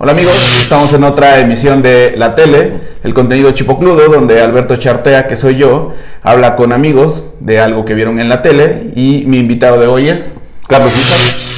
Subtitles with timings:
[0.00, 2.72] Hola amigos, estamos en otra emisión de La Tele,
[3.02, 5.92] el contenido chipocludo, donde Alberto Chartea, que soy yo,
[6.22, 10.08] habla con amigos de algo que vieron en la tele y mi invitado de hoy
[10.08, 10.34] es
[10.68, 10.92] Carlos.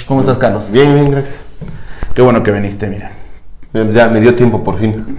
[0.09, 0.73] ¿Cómo estás, Carlos?
[0.73, 1.49] Bien, bien, gracias.
[2.15, 3.13] Qué bueno que viniste, mira.
[3.75, 5.19] Ya me dio tiempo por fin.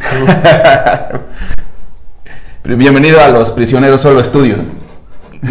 [2.64, 4.64] Bienvenido a los Prisioneros Solo Estudios.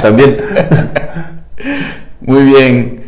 [0.00, 0.36] También.
[2.20, 2.99] Muy bien.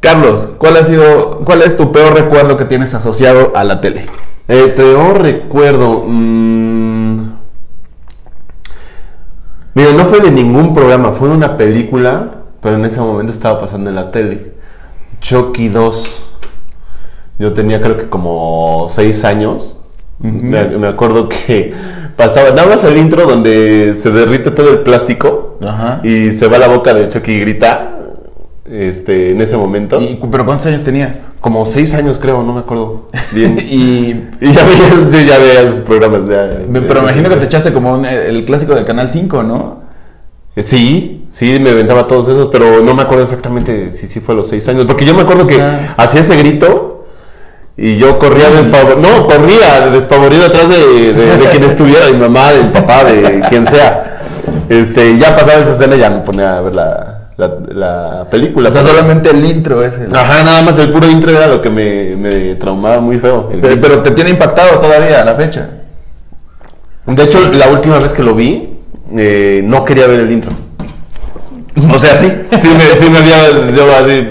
[0.00, 4.06] Carlos, ¿cuál ha sido, cuál es tu peor recuerdo que tienes asociado a la tele?
[4.48, 6.04] El peor recuerdo.
[6.06, 7.30] mm,
[9.74, 13.60] Mira, no fue de ningún programa, fue de una película, pero en ese momento estaba
[13.60, 14.54] pasando en la tele.
[15.20, 16.26] Chucky 2.
[17.38, 19.82] Yo tenía creo que como 6 años.
[20.18, 21.72] me, me acuerdo que
[22.16, 26.00] pasaba, nada más el intro donde se derrite todo el plástico Ajá.
[26.04, 27.96] y se va la boca de Chucky y grita.
[28.70, 30.00] Este, en ese momento.
[30.00, 31.18] ¿Y, ¿Pero cuántos años tenías?
[31.40, 33.58] Como 6 años creo, no me acuerdo bien.
[33.68, 36.50] y, Y ya veías, ya veías programas ya.
[36.72, 39.80] pero me imagino que te echaste como un- el clásico de Canal 5, ¿no?
[40.54, 44.34] Eh, Sí, sí, me aventaba todos esos, pero no me acuerdo exactamente si sí fue
[44.34, 44.84] a los seis años.
[44.86, 45.94] Porque yo me acuerdo que Ah.
[45.96, 47.06] hacía ese grito
[47.76, 48.98] y yo corría despavorido.
[49.00, 53.02] No, corría despavorido atrás de, de- de quien estuviera, de mi mamá, de mi papá,
[53.04, 54.06] de quien sea.
[54.68, 57.56] Este, ya pasaba esa escena y ya me ponía a ver la, la,
[58.20, 58.68] la película.
[58.68, 60.14] O sea, solamente el intro es el...
[60.14, 63.48] Ajá, nada más el puro intro era lo que me, me traumaba muy feo.
[63.60, 65.68] Pero, te tiene impactado todavía a la fecha.
[67.06, 68.68] De hecho, la última vez que lo vi,
[69.16, 70.52] eh, no quería ver el intro.
[71.92, 72.30] O sea, sí.
[72.58, 74.28] Sí me, sí me había, yo así,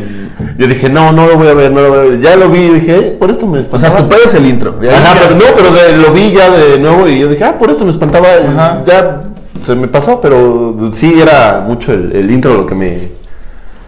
[0.58, 2.20] yo dije, no, no lo voy a ver, no lo voy a ver.
[2.22, 3.98] Ya lo vi y dije, "Ay, por esto me O sea, espantaba.
[4.04, 4.76] tu pedo es el intro.
[4.80, 7.58] Ajá, ya- pero no, pero de- lo vi ya de nuevo y yo dije, ah,
[7.58, 8.28] por esto me espantaba.
[8.48, 8.84] Ajá.
[8.86, 9.20] Ya
[9.64, 13.12] se me pasó, pero sí era mucho el, el intro lo que me,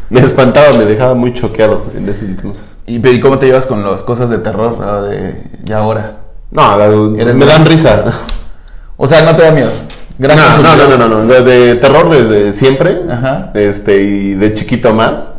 [0.09, 2.77] me espantaba, me dejaba muy choqueado en ese entonces.
[2.87, 6.17] ¿Y, ¿Y cómo te llevas con las cosas de terror ah, de ya ahora?
[6.51, 8.03] No, la- Eres me dan risa.
[8.97, 9.71] O sea, no te da miedo.
[10.19, 13.01] Gran No, no, no, no, no, no, De, de terror desde siempre.
[13.09, 13.51] Ajá.
[13.55, 15.33] Este, y de chiquito más.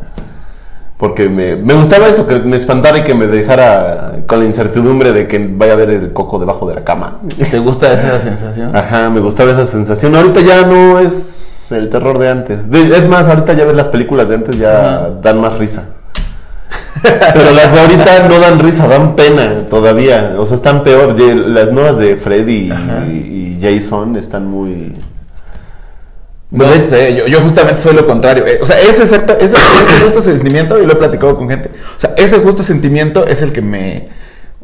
[1.02, 5.10] Porque me, me gustaba eso, que me espantara y que me dejara con la incertidumbre
[5.10, 7.18] de que vaya a ver el coco debajo de la cama.
[7.50, 8.70] ¿Te gusta esa sensación?
[8.76, 10.14] Ajá, me gustaba esa sensación.
[10.14, 12.70] Ahorita ya no es el terror de antes.
[12.70, 15.88] De- es más, ahorita ya ves las películas de antes ya dan más risa.
[17.02, 20.36] Pero las de ahorita no dan risa, dan pena todavía.
[20.38, 21.18] O sea, están peor.
[21.18, 22.70] Las nuevas de Freddy
[23.10, 24.92] y Jason están muy...
[26.52, 26.84] No ¿Ves?
[26.90, 28.46] sé, yo, yo justamente soy lo contrario.
[28.46, 31.70] Eh, o sea, ese, exacta, ese, ese justo sentimiento, y lo he platicado con gente,
[31.96, 34.06] o sea, ese justo sentimiento es el que me...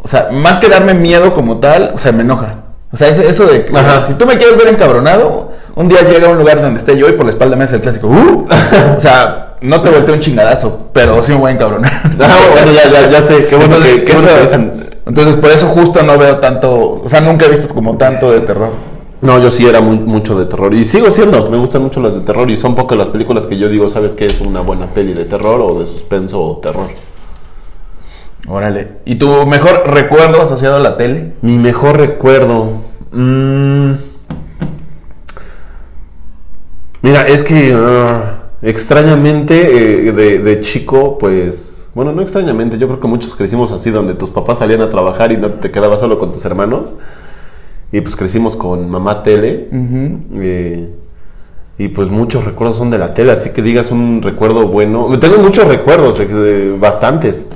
[0.01, 2.57] O sea, más que darme miedo como tal, o sea, me enoja.
[2.93, 4.07] O sea, ese- eso de que Ajá.
[4.07, 7.09] si tú me quieres ver encabronado, un día llega a un lugar donde esté yo
[7.09, 8.47] y por la espalda me hace el clásico, ¡uh!
[8.97, 11.91] O sea, no te volteo un chingadazo, pero sí me voy a encabronar.
[12.21, 13.47] Ah, bueno, ya, ya, ya sé.
[13.47, 17.01] Qué bueno Entonces, que, qué bueno eso- que entonces, por eso justo no veo tanto,
[17.03, 18.73] o sea, nunca he visto como tanto de terror.
[19.21, 20.73] No, yo sí era muy- mucho de terror.
[20.75, 21.51] Y sigo siendo.
[21.51, 22.51] Me gustan mucho las de terror.
[22.51, 24.27] Y son pocas las películas que yo digo, ¿sabes qué?
[24.27, 26.87] Es una buena peli de terror o de suspenso o terror.
[28.49, 28.99] Órale.
[29.05, 31.33] ¿Y tu mejor recuerdo asociado a la tele?
[31.43, 32.69] Mi mejor recuerdo.
[33.13, 33.93] mm,
[37.03, 41.89] Mira, es que ah, extrañamente eh, de, de chico, pues.
[41.95, 45.33] Bueno, no extrañamente, yo creo que muchos crecimos así, donde tus papás salían a trabajar
[45.33, 46.95] y no te quedabas solo con tus hermanos.
[47.93, 49.69] Y pues crecimos con mamá tele.
[50.35, 50.91] eh,
[51.79, 55.17] y pues muchos recuerdos son de la tele, así que digas un recuerdo bueno.
[55.21, 57.49] Tengo muchos recuerdos, eh, bastantes.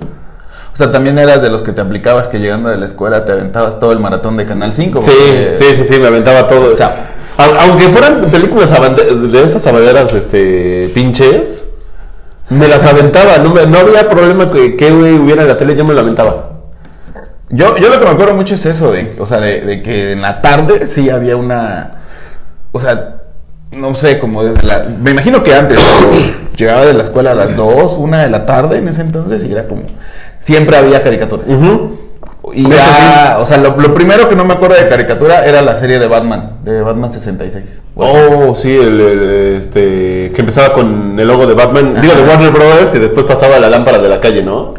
[0.73, 3.33] O sea, también eras de los que te aplicabas que llegando de la escuela te
[3.33, 5.03] aventabas todo el maratón de Canal 5.
[5.03, 6.73] Sí, porque- sí, sí, sí, me aventaba todo.
[6.73, 11.69] O sea, Au- aunque fueran películas de esas abanderas este, pinches,
[12.49, 13.39] me las aventaba.
[13.39, 16.52] No, me- no había problema que, que hubiera en la tele, yo me la aventaba.
[17.53, 20.13] Yo, yo lo que me acuerdo mucho es eso, de, o sea, de, de que
[20.13, 21.93] en la tarde sí había una,
[22.73, 23.17] o sea,
[23.73, 25.79] no sé, como desde la, me imagino que antes,
[26.57, 29.53] llegaba de la escuela a las 2, 1 de la tarde en ese entonces y
[29.53, 29.83] era como,
[30.39, 31.47] siempre había caricaturas.
[32.55, 35.47] Y De ya, hecho, o sea, lo, lo primero que no me acuerdo de caricatura
[35.47, 37.83] era la serie de Batman, de Batman 66.
[37.95, 39.23] Oh, sí, el, el,
[39.59, 43.57] este, que empezaba con el logo de Batman, digo, de Warner Brothers y después pasaba
[43.57, 44.75] a la lámpara de la calle, ¿no?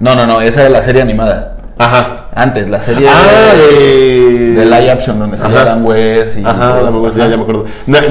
[0.00, 1.58] No, no, no, esa era la serie animada.
[1.80, 2.26] Ajá.
[2.34, 4.64] Antes, la serie Ah, de, de...
[4.66, 5.64] live action donde salía.
[5.64, 7.18] Dan West y Ajá, todo ya eso.
[7.18, 7.64] ya- ya me acuerdo.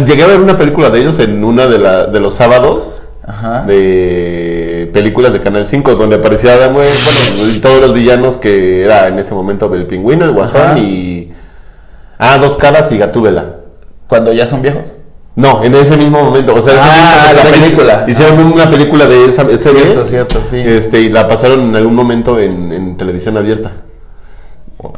[0.06, 3.63] Llegué a ver una película de ellos en una de, la, de los sábados Ajá.
[3.68, 9.07] de películas de Canal 5 donde aparecía West, bueno, y todos los villanos que era
[9.07, 10.80] en ese momento el pingüino, el guasón Ajá.
[10.80, 11.31] y...
[12.18, 13.56] Ah, dos caras y Gatúbela.
[14.07, 14.94] Cuando ya son viejos.
[15.40, 16.54] No, en ese mismo momento.
[16.54, 18.06] O sea, ese Ah, mismo- la película.
[18.08, 19.82] Hicieron una película de esa serie.
[19.84, 20.58] Cierto, cierto, sí.
[20.58, 23.72] Este, y la pasaron en algún momento en, en televisión abierta.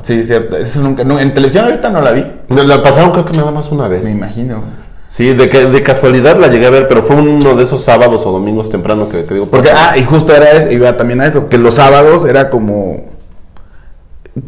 [0.04, 0.58] Sí, cierto.
[0.58, 2.26] Eso nunca, no, en televisión ahorita no la vi.
[2.50, 4.04] No, La pasaron creo que nada más una vez.
[4.04, 4.62] Me imagino.
[5.08, 8.26] Sí, de, ca- de casualidad la llegué a ver, pero fue uno de esos sábados
[8.26, 9.48] o domingos temprano que te digo.
[9.48, 13.11] Porque, ah, y justo era eso, iba también a eso, que los sábados era como.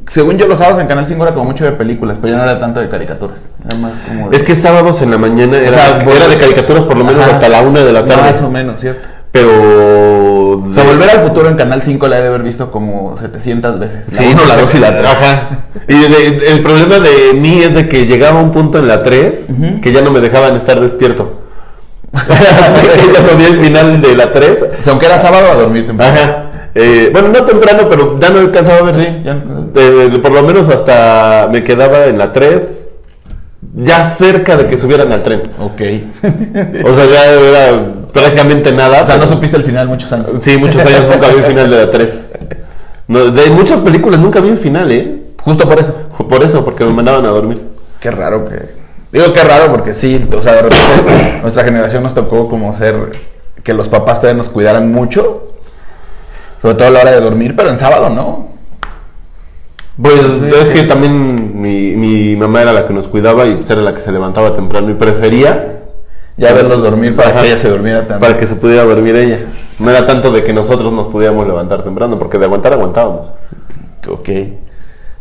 [0.09, 2.49] Según yo, los sábados en Canal 5 era como mucho de películas, pero ya no
[2.49, 3.41] era tanto de caricaturas.
[3.65, 4.29] Era más como.
[4.29, 7.21] de- Es que sábados en la mañana era, sea, era de caricaturas por lo menos
[7.23, 7.31] Ajá.
[7.33, 8.31] hasta la una de la tarde.
[8.31, 9.07] Más o menos, ¿cierto?
[9.31, 9.49] Pero.
[10.69, 13.77] O sea, Volver al Futuro en Canal 5 la he de haber visto como 700
[13.79, 14.05] veces.
[14.09, 14.61] Sí, uno, no la sé.
[14.61, 15.11] 2 y la 3.
[15.11, 15.49] Ajá.
[15.87, 19.51] Y de- el problema de mí es de que llegaba un punto en la 3
[19.81, 21.41] que ya no me dejaban estar despierto.
[22.13, 24.61] Así que ya no vi el final de la 3.
[24.79, 26.13] O sea, aunque era sábado a dormir temprano.
[26.13, 26.45] Ajá.
[26.75, 28.95] Eh, bueno, no temprano, pero ya no alcanzaba a ver.
[28.95, 29.43] Sí, ya.
[29.75, 32.87] Eh, por lo menos hasta me quedaba en la 3,
[33.75, 35.51] ya cerca de que subieran al tren.
[35.59, 35.81] Ok.
[36.85, 39.01] O sea, ya era prácticamente nada.
[39.01, 40.27] O sea, no supiste el final muchos años.
[40.39, 42.29] Sí, muchos años nunca vi el final de la 3.
[43.07, 45.17] No, de muchas películas nunca vi el final, ¿eh?
[45.41, 45.93] Justo por eso.
[46.29, 47.61] Por eso, porque me mandaban a dormir.
[47.99, 48.83] Qué raro que.
[49.11, 52.95] Digo qué raro porque sí, o sea, de repente nuestra generación nos tocó como ser.
[53.63, 55.52] que los papás todavía nos cuidaran mucho.
[56.63, 58.47] Sobre todo a la hora de dormir, pero en sábado no.
[60.01, 60.73] Pues Sí, es sí.
[60.73, 64.11] que también mi, mi mamá era la que nos cuidaba y era la que se
[64.13, 65.81] levantaba temprano y prefería
[66.37, 67.41] Ya verlos dormir para Ajá.
[67.41, 68.19] que ella se durmiera también.
[68.21, 69.39] para que se pudiera dormir ella.
[69.77, 73.33] No era tanto de que nosotros nos pudiéramos levantar temprano, porque de aguantar aguantábamos.
[74.09, 74.29] Ok.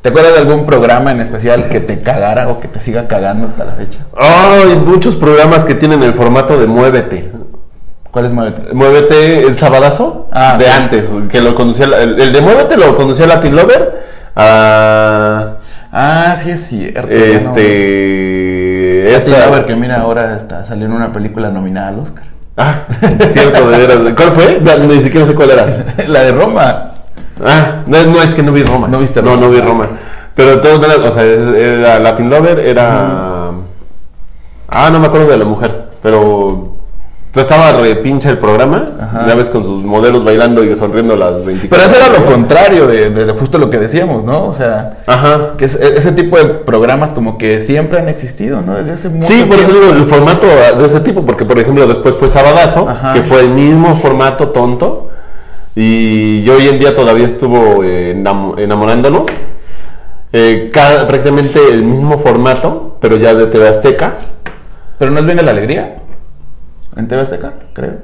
[0.01, 3.47] ¿Te acuerdas de algún programa en especial que te cagara o que te siga cagando
[3.49, 4.07] hasta la fecha?
[4.17, 7.31] Hay muchos programas que tienen el formato de Muévete.
[8.13, 8.73] ¿Cuál es Muévete?
[8.75, 10.71] Muévete, el sabadazo Ah, de sí.
[10.71, 13.95] antes, que lo conducía, el, el de Muévete lo conducía Latin Lover
[14.37, 15.57] a
[15.91, 17.09] Ah, sí es cierto.
[17.09, 17.15] no.
[17.15, 22.25] este Este esta- Lover que mira ahora está salió en una película nominada al Oscar.
[22.57, 22.81] Ah,
[23.31, 23.99] cierto, de veras.
[24.15, 24.61] ¿Cuál fue?
[24.63, 25.85] No, Ni siquiera sé cuál era.
[26.09, 26.91] la de Roma.
[27.45, 28.89] Ah, no, no, es que no vi Roma.
[28.89, 29.43] ¿No viste No, Roma?
[29.47, 29.89] no vi Roma.
[30.35, 33.51] Pero de todas maneras, o sea, era Latin Lover, era...
[34.69, 36.72] Ah, no me acuerdo de la mujer, pero...
[37.35, 39.27] sea, estaba re pinche el programa, Ajá.
[39.27, 42.87] ya ves, con sus modelos bailando y sonriendo las 24 Pero eso era lo contrario
[42.87, 44.45] de, de justo lo que decíamos, ¿no?
[44.45, 45.53] O sea, Ajá.
[45.57, 48.75] que es- ese tipo de programas como que siempre han existido, ¿no?
[48.75, 51.87] Desde hace mucho Sí, por eso digo el formato de ese tipo, porque por ejemplo
[51.87, 53.15] después fue Sabadazo, Ajá.
[53.15, 55.09] que fue el mismo formato tonto,
[55.75, 59.27] y yo hoy en día todavía estuvo eh, enam- enamorándonos,
[60.35, 64.15] eh, cada- prácticamente el mismo formato, pero ya de TV Azteca.
[64.99, 65.97] Pero no es Viene la Alegría.
[66.97, 67.95] En TV Azteca, creo.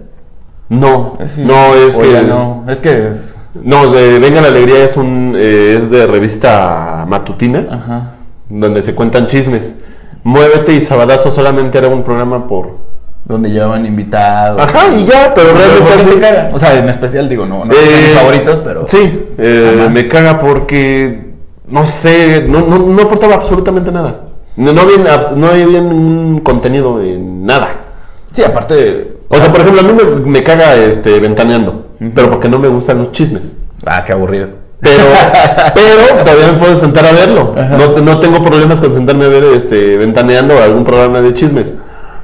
[0.68, 3.12] No, Es no es que no, es que
[3.54, 8.10] no de Venga la Alegría es un eh, es de revista matutina, ajá.
[8.48, 9.76] donde se cuentan chismes.
[10.24, 12.76] Muévete y Sabadazo solamente era un programa por
[13.24, 14.60] Donde llevaban invitados.
[14.62, 16.50] Ajá, y ya, pero realmente ¿por qué así- caga?
[16.52, 20.08] O sea, en especial digo, no, no Eh, son mis favoritos, pero Sí, eh, me
[20.08, 21.32] caga porque,
[21.68, 24.22] no sé, no, no, no aportaba absolutamente nada.
[24.56, 24.96] No, no, había,
[25.36, 27.84] no había ningún contenido en nada.
[28.32, 32.48] Sí, aparte O sea, por ejemplo, a mí me, me caga este, ventaneando, pero porque
[32.48, 33.54] no me gustan los chismes.
[33.86, 34.48] ah, qué aburrido.
[34.80, 35.02] Pero,
[35.74, 37.54] pero todavía me puedo sentar a verlo.
[37.56, 41.74] No, no tengo problemas con sentarme a ver este, ventaneando algún programa de chismes.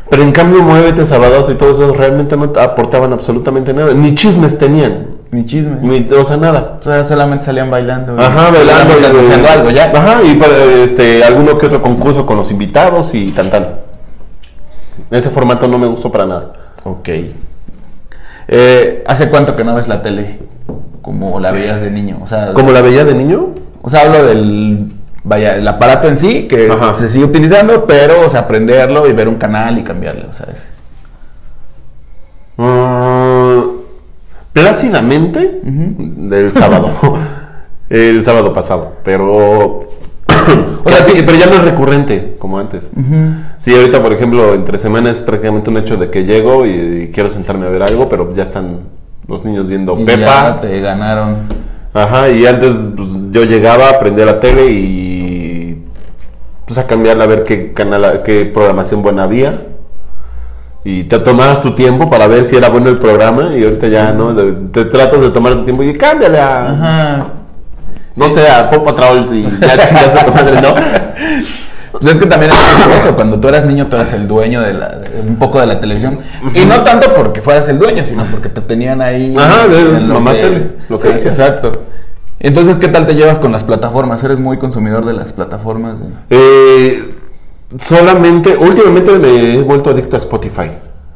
[0.09, 3.93] Pero en cambio, Muévete, Sabados y todo eso realmente no aportaban absolutamente nada.
[3.95, 5.07] Ni chismes tenían.
[5.33, 5.79] Ni chisme.
[5.81, 6.77] Ni, o sea, nada.
[6.79, 8.15] O sea, solamente salían bailando.
[8.15, 9.91] y- Ajá, bailando y anunciando algo ya.
[9.93, 13.67] Ajá, y para, este, alguno que otro concurso con los invitados y tan tan.
[15.11, 16.53] Ese formato no me gustó para nada.
[16.85, 17.09] Ok.
[18.49, 20.39] Eh, ¿Hace cuánto que no ves la tele?
[21.03, 22.19] Como la veías de niño.
[22.23, 23.55] O sea, ¿Como la veía de niño?
[23.83, 24.93] o sea hablo del.
[25.27, 26.95] Vaya, el aparato en sí, que Ajá.
[26.95, 30.47] se sigue utilizando, pero, o sea, aprenderlo y ver un canal y cambiarle, o sea,
[30.53, 30.67] ese.
[32.59, 33.81] Mm,
[34.53, 36.91] plácidamente del sábado.
[37.89, 38.97] el sábado pasado.
[39.03, 39.89] Pero.
[40.85, 42.91] O sea, sí, pero ya no es recurrente como antes.
[43.59, 46.71] Sí, ahorita, por ejemplo, entre semanas es prácticamente un hecho de que llego y,
[47.05, 48.81] y quiero sentarme a ver algo, pero ya están
[49.27, 50.21] los niños viendo Y Pepa.
[50.21, 51.37] ya te ganaron.
[51.93, 55.85] Ajá, y antes pues, yo llegaba, prendía la tele y
[56.67, 59.67] pues a cambiarla a ver qué canal, qué programación buena había.
[60.87, 64.13] Y te tomabas tu tiempo para ver si era bueno el programa y ahorita ya
[64.13, 64.35] no,
[64.71, 67.27] te tratas de tomar tu tiempo y cámbiale a, Ajá.
[68.16, 70.75] No sé, a Pop Patrols y ya chingas a tu madre, ¿no?
[71.92, 72.59] Pues es que también es
[73.04, 75.66] eso, cuando tú eras niño tú eras el dueño de, la, de un poco de
[75.66, 76.18] la televisión.
[76.54, 79.37] Y no tanto porque fueras el dueño, sino porque te tenían ahí.
[79.38, 81.30] Ajá, de en mamá tele, lo que sí, decía.
[81.30, 81.71] exacto.
[82.40, 84.23] Entonces, ¿qué tal te llevas con las plataformas?
[84.25, 86.00] ¿Eres muy consumidor de las plataformas?
[86.30, 87.14] Eh,
[87.78, 90.71] Solamente, últimamente me he vuelto adicto a Spotify,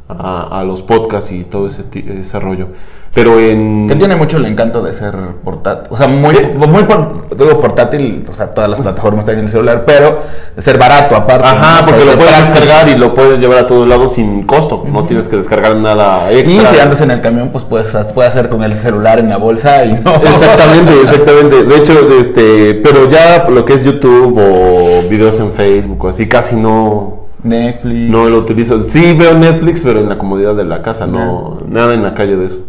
[0.09, 2.69] a, a los podcasts y todo ese, ese rollo.
[3.15, 3.89] Pero en...
[3.89, 5.89] Que tiene mucho el encanto de ser portátil.
[5.91, 9.51] O sea, muy, muy por- digo portátil, o sea, todas las plataformas están en el
[9.51, 10.21] celular, pero
[10.55, 11.49] de ser barato aparte.
[11.49, 11.83] Ajá, ¿no?
[11.83, 14.85] O sea, porque lo puedes descargar y lo puedes llevar a todos lados sin costo.
[14.87, 16.71] No tienes que descargar nada Y extra.
[16.71, 19.85] si andas en el camión, pues puedes, puedes hacer con el celular en la bolsa
[19.85, 20.15] y no.
[20.23, 21.65] Exactamente, exactamente.
[21.65, 26.29] De hecho, este, pero ya lo que es YouTube o videos en Facebook o así,
[26.29, 28.11] casi no, Netflix.
[28.11, 28.83] no lo utilizo.
[28.83, 32.37] Sí veo Netflix, pero en la comodidad de la casa, no, nada en la calle
[32.37, 32.61] de eso.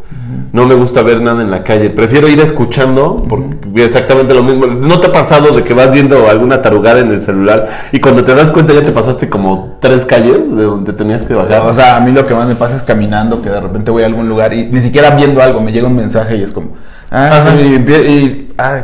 [0.51, 1.89] No me gusta ver nada en la calle.
[1.91, 4.65] Prefiero ir escuchando, porque exactamente lo mismo.
[4.67, 8.23] ¿No te ha pasado de que vas viendo alguna tarugada en el celular y cuando
[8.23, 11.61] te das cuenta ya te pasaste como tres calles de donde tenías que bajar?
[11.61, 14.03] O sea, a mí lo que más me pasa es caminando, que de repente voy
[14.03, 16.69] a algún lugar y ni siquiera viendo algo, me llega un mensaje y es como,
[17.11, 18.81] ah, sí, y, y- ay.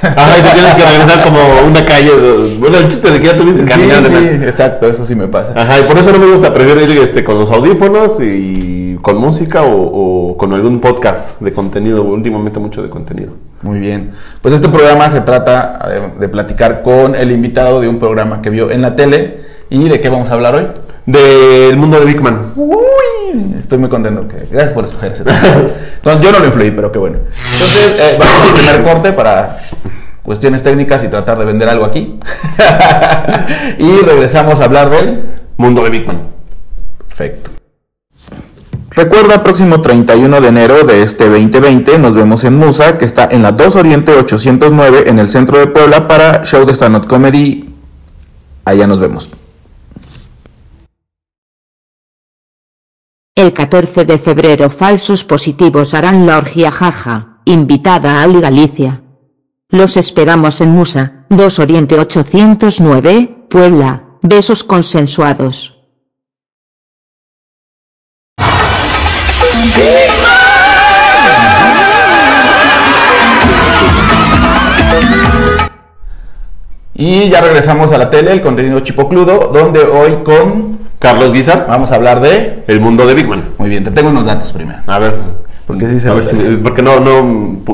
[0.00, 2.56] Ajá, y te tienes que regresar como una calle.
[2.58, 4.08] Bueno, el chiste de que ya tuviste Sí, caminando.
[4.08, 4.42] sí, además.
[4.46, 5.52] exacto, eso sí me pasa.
[5.56, 9.16] Ajá, y por eso no me gusta, prefiero ir este, con los audífonos y con
[9.18, 13.32] música o, o con algún podcast de contenido, últimamente mucho de contenido.
[13.62, 14.12] Muy bien.
[14.40, 18.50] Pues este programa se trata de, de platicar con el invitado de un programa que
[18.50, 19.40] vio en la tele.
[19.70, 20.66] ¿Y de qué vamos a hablar hoy?
[21.06, 22.52] Del mundo de Big Man.
[22.56, 22.76] Uy,
[23.58, 24.26] estoy muy contento.
[24.28, 25.40] que- gracias por escoger ese tema.
[25.96, 27.18] Entonces, yo no lo influí, pero qué bueno.
[27.18, 29.58] Entonces, eh, vamos al primer corte para
[30.22, 32.18] cuestiones técnicas y tratar de vender algo aquí.
[33.78, 35.22] y regresamos a hablar del
[35.56, 36.22] Mundo de Big Man.
[37.08, 37.50] Perfecto.
[38.94, 43.42] Recuerda, próximo 31 de enero de este 2020 nos vemos en Musa, que está en
[43.42, 47.74] la 2 Oriente 809 en el centro de Puebla para show de stand-up comedy.
[48.66, 49.30] Allá nos vemos.
[53.42, 59.02] El 14 de febrero falsos positivos harán la orgía jaja, invitada a Ali Galicia.
[59.68, 65.74] Los esperamos en Musa, 2 Oriente 809, Puebla, besos consensuados.
[76.94, 80.91] Y ya regresamos a la tele, el contenido chipocludo, donde hoy con...
[81.02, 82.62] Carlos Guizar, Vamos a hablar de...
[82.68, 83.42] el mundo de Big Man.
[83.58, 84.78] Muy bien, te tengo unos datos primero.
[84.86, 85.14] A ver.
[85.66, 87.22] Porque sí se A ver si- porque no, no,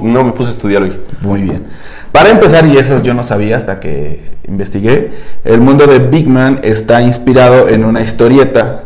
[0.02, 0.92] no me puse a estudiar hoy.
[1.20, 1.66] Muy bien.
[2.12, 5.12] Para empezar, y eso yo no sabía hasta que investigué,
[5.44, 8.80] el mundo de Big Man está inspirado en una historieta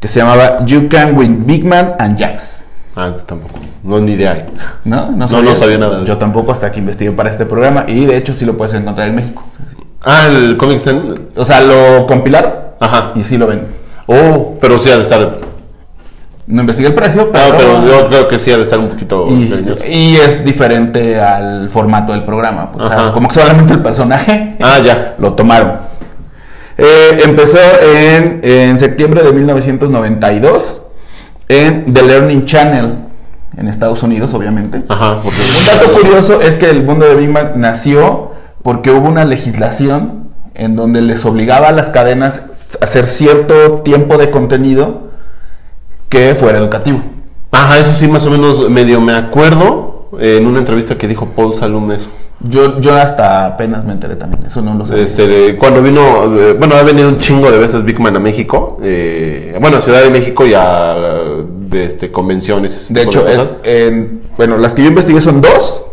[0.00, 2.66] que se llamaba You Can Win Big Man and Jax.
[2.96, 3.54] Ah, tampoco.
[3.84, 4.46] No, ni idea.
[4.84, 5.12] ¿No?
[5.12, 6.18] No, no sabía nada de Yo eso.
[6.18, 9.14] tampoco hasta que investigué para este programa y de hecho sí lo puedes encontrar en
[9.14, 9.44] México.
[10.02, 11.14] Ah, el Comic Zen.
[11.36, 13.12] O sea, lo compilaron Ajá.
[13.14, 13.66] y sí lo ven.
[14.06, 15.38] Oh, pero sí ha de estar.
[16.46, 18.88] No investigué el precio, pero, Ah, pero yo creo que sí ha de estar un
[18.88, 19.28] poquito
[19.86, 22.72] y, es diferente al formato del programa.
[22.72, 25.14] pues, como que solamente el personaje Ah, ya.
[25.18, 25.74] lo tomaron.
[26.76, 30.82] Eh, empezó en, en septiembre de 1992
[31.48, 32.94] en The Learning Channel
[33.56, 34.82] en Estados Unidos, obviamente.
[34.88, 35.38] Ajá, porque.
[35.38, 38.32] Un dato curioso es que el mundo de Big Bang nació
[38.62, 42.42] porque hubo una legislación en donde les obligaba a las cadenas
[42.80, 45.10] hacer cierto tiempo de contenido
[46.08, 47.02] que fuera educativo.
[47.52, 51.26] Ajá, eso sí, más o menos medio me acuerdo eh, en una entrevista que dijo
[51.34, 52.10] Paul Salum eso.
[52.42, 55.02] Yo, yo hasta apenas me enteré también, eso no lo sé.
[55.02, 58.78] Este, cuando vino, eh, bueno, ha venido un chingo de veces Big Man a México,
[58.82, 60.94] eh, bueno, a Ciudad de México y a
[61.46, 62.86] de, este, convenciones.
[62.92, 65.84] De hecho, en- en- bueno, las que yo investigué son dos.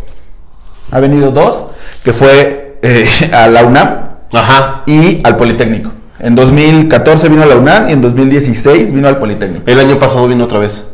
[0.89, 1.65] Ha venido dos,
[2.03, 3.89] que fue eh, a la UNAM
[4.31, 4.84] Ajá.
[4.88, 5.91] y al Politécnico.
[6.19, 9.63] En 2014 vino a la UNAM y en 2016 vino al Politécnico.
[9.69, 10.86] El año pasado vino otra vez.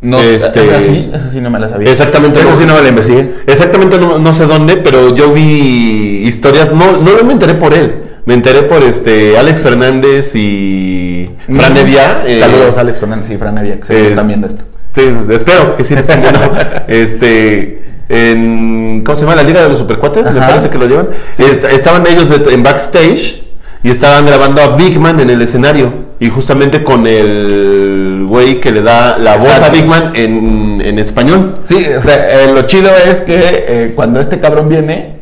[0.00, 1.90] No, Este- esa sí, esa sí no me la sabía.
[1.90, 2.40] Exactamente.
[2.40, 3.34] Esa sí no me la investigué.
[3.46, 8.02] Exactamente, no, no sé dónde, pero yo vi historias, no, no me enteré por él,
[8.26, 11.76] me enteré por este Alex Fernández y Fran Mm.
[11.78, 12.22] Evia.
[12.26, 14.64] eh, Saludos, Alex Fernández y Fran Evia, que se eh, están viendo esto.
[14.92, 16.40] Sí, espero que sí estén viendo.
[16.88, 19.34] este, en, ¿cómo se llama?
[19.36, 20.48] La Liga de los Supercuates, me Ajá.
[20.48, 21.08] parece que lo llevan.
[21.38, 23.44] Est- estaban ellos en backstage
[23.82, 26.06] y estaban grabando a Big Man en el escenario.
[26.18, 29.68] Y justamente con el güey que le da la voz a.
[29.68, 31.54] Big Man en, en español.
[31.62, 33.34] Sí, o sea, eh, lo chido es que
[33.68, 35.18] eh, cuando este cabrón viene,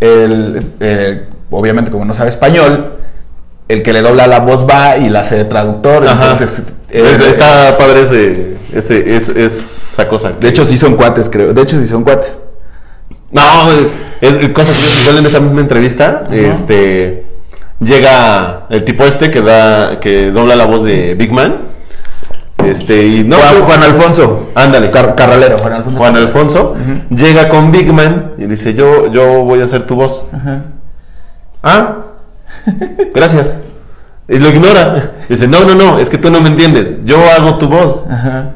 [0.00, 2.98] el, eh, obviamente como no sabe español,
[3.68, 6.06] el que le dobla la voz va y la hace de traductor.
[6.06, 6.32] Ajá.
[6.32, 10.32] Entonces, eh, está padre ese, ese, es- esa cosa.
[10.38, 11.52] de hecho sí son cuates, creo.
[11.54, 12.38] De hecho sí son cuates.
[13.32, 13.42] No,
[14.20, 17.24] es cosa que igual en esa misma entrevista, este
[17.80, 21.56] llega el tipo este que da, que dobla la voz de Big Man.
[22.64, 24.50] Este, y no Juan, Juan Alfonso.
[24.54, 24.90] Ándale.
[24.90, 25.98] Car- Carralero, Juan Alfonso.
[25.98, 26.76] Juan Alfonso
[27.10, 30.26] llega con Big Man y dice, yo, yo voy a hacer tu voz.
[30.32, 30.62] Ajá.
[31.62, 31.96] Ah,
[33.14, 33.58] Gracias.
[34.28, 35.12] Y lo ignora.
[35.28, 36.96] Dice, no, no, no, es que tú no me entiendes.
[37.04, 38.04] Yo hago tu voz.
[38.10, 38.52] Ajá.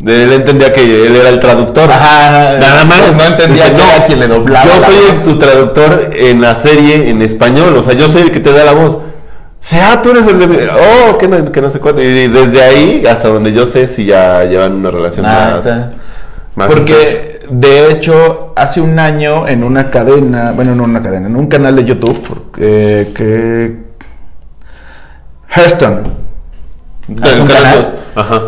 [0.00, 1.90] Él entendía que él era el traductor.
[1.90, 3.16] Ajá, Nada más.
[3.16, 5.24] no entendía que era quien le doblaba Yo soy el- voz".
[5.24, 7.76] tu traductor en la serie en español.
[7.76, 8.98] O sea, yo soy el que te da la voz.
[9.60, 10.68] Sí, ah, tú eres el de...
[10.70, 12.02] Oh, que no, que no sé cuánto.
[12.02, 15.58] Y desde ahí hasta donde yo sé si ya llevan una relación Ah, más...
[15.60, 15.92] está.
[16.56, 16.94] más estrecha.
[16.96, 21.46] Porque de hecho hace un año en una cadena, bueno, no una cadena, en un
[21.46, 23.84] canal de YouTube eh, que
[25.48, 26.02] Hearthstone
[27.24, 27.98] es un canal.
[28.14, 28.42] Ajá.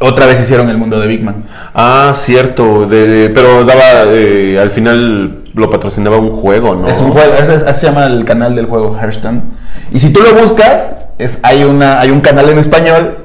[0.00, 1.44] Otra vez hicieron el mundo de Big Man.
[1.74, 2.86] Ah, cierto.
[2.86, 3.82] de- de- pero daba...
[4.06, 6.88] eh, al final lo patrocinaba un juego, ¿no?
[6.88, 9.42] Es un juego, así se llama el canal del juego Hearthstone.
[9.92, 13.18] Y si tú lo buscas, es, hay una hay un canal en español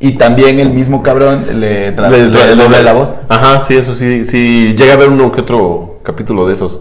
[0.00, 3.18] y también el mismo cabrón le, tra- Le- le le- dobla le- la voz.
[3.28, 4.24] Ajá, sí, eso sí.
[4.24, 6.80] Sí, llega a ver uno que otro capítulo de esos.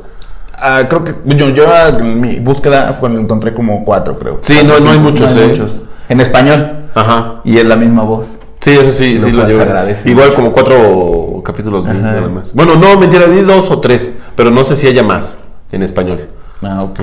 [0.56, 1.66] Ah, creo que yo, yo
[2.00, 4.40] en mi búsqueda fue, encontré como cuatro, creo.
[4.42, 5.48] Sí, no- no hay muchos, hay eh.
[5.48, 5.82] muchos.
[6.10, 6.86] En español.
[6.96, 7.42] Ajá.
[7.44, 8.28] Y es la misma voz.
[8.64, 11.94] Sí, eso sí, sí lo agradece Igual como cuatro capítulos Ajá.
[11.96, 12.54] nada más.
[12.54, 15.38] Bueno, no, mentira, vi dos o tres, pero no sé si haya más
[15.74, 16.30] en español.
[16.62, 17.00] Ah, ok.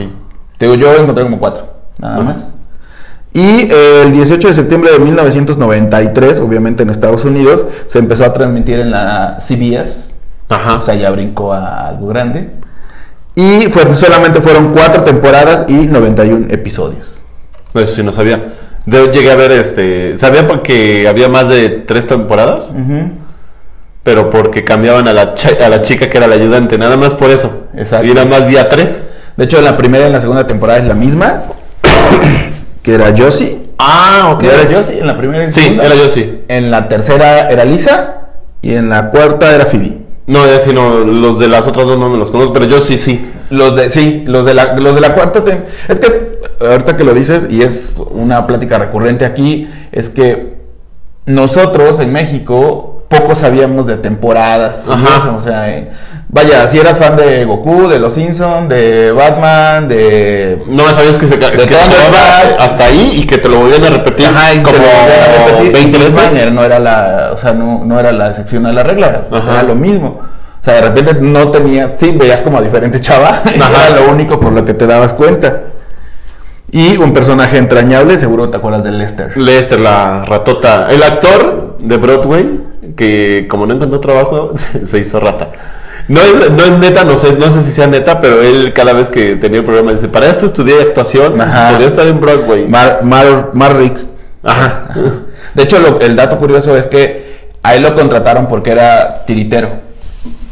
[0.57, 2.23] Te digo, yo encontré como cuatro, nada Ajá.
[2.25, 2.55] más.
[3.35, 8.33] Y eh, el 18 de septiembre de 1993, obviamente en Estados Unidos, se empezó a
[8.33, 10.15] transmitir en la CBS.
[10.49, 10.79] Ajá.
[10.79, 12.51] O sea, ya brincó a algo grande.
[13.35, 17.21] Y fue, solamente fueron cuatro temporadas y 91 episodios.
[17.75, 18.55] Eso sí no sabía.
[18.87, 20.17] Yo llegué a ver este.
[20.19, 22.73] Sabía porque había más de tres temporadas,
[24.03, 25.35] pero porque cambiaban a la,
[25.65, 27.67] a la chica que era la ayudante, nada más por eso.
[27.77, 28.07] Exacto.
[28.07, 29.05] Y nada más vi a tres.
[29.37, 31.43] De hecho, la primera y la segunda temporada es la misma,
[32.83, 33.59] que era Josie.
[33.79, 34.43] Ah, ok.
[34.45, 35.85] ¿Era Josie en la primera y la Sí, segunda?
[35.87, 36.41] era sí.
[36.49, 38.17] En la tercera era Lisa
[38.63, 39.99] y en la cuarta era Phoebe.
[40.27, 42.81] No, ya sí, no, los de las otras dos no me los conozco, pero yo
[42.81, 43.27] sí, sí.
[43.51, 45.43] Los de, sí, los de la, los de la cuarta.
[45.89, 50.61] es que ahorita que lo dices, y es una plática recurrente aquí, es que
[51.27, 54.85] nosotros en México poco sabíamos de temporadas.
[54.87, 55.91] eso, o sea, eh,
[56.29, 60.63] vaya, si eras fan de Goku, de Los Simpsons, de Batman, de.
[60.67, 61.77] No me sabías que se De que
[62.59, 65.99] hasta ahí y que te lo volvían a repetir Ajá, y como a repetir, 20
[65.99, 66.53] y Big veces.
[66.53, 69.53] No era la, o sea, no, no era la excepción a la regla, Ajá.
[69.55, 70.21] era lo mismo.
[70.61, 73.89] O sea, de repente no tenía, sí, veías como a diferente chava, Ajá.
[73.89, 75.63] era lo único por lo que te dabas cuenta.
[76.73, 79.37] Y un personaje entrañable, seguro te acuerdas de Lester.
[79.37, 80.89] Lester, la ratota.
[80.91, 82.61] El actor de Broadway,
[82.97, 84.55] que como no encontró trabajo,
[84.85, 85.51] se hizo rata.
[86.09, 88.93] No es, no es neta, no sé, no sé si sea neta, pero él cada
[88.93, 91.71] vez que tenía el programa dice, para esto estudié actuación, Ajá.
[91.71, 92.67] podría estar en Broadway.
[92.67, 94.11] Mar, Mar, Mar Riggs.
[94.43, 94.89] Ajá.
[95.55, 99.71] De hecho, lo- el dato curioso es que a él lo contrataron porque era tiritero.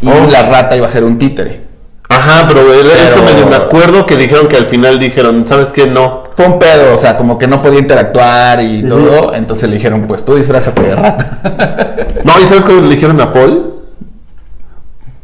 [0.02, 0.28] Y Oh.
[0.31, 1.67] la rata iba a ser un títere.
[2.09, 5.87] Ajá, pero, él- eso Pero- me, acuerdo que dijeron que al final dijeron, ¿sabes qué?
[5.87, 6.25] No.
[6.37, 9.35] Fue un pedo, o sea, como que no podía interactuar y todo.
[9.35, 11.97] Entonces le dijeron, pues tú disfrázate de rata.
[12.25, 13.75] No, ¿y sabes cómo le dijeron a Paul?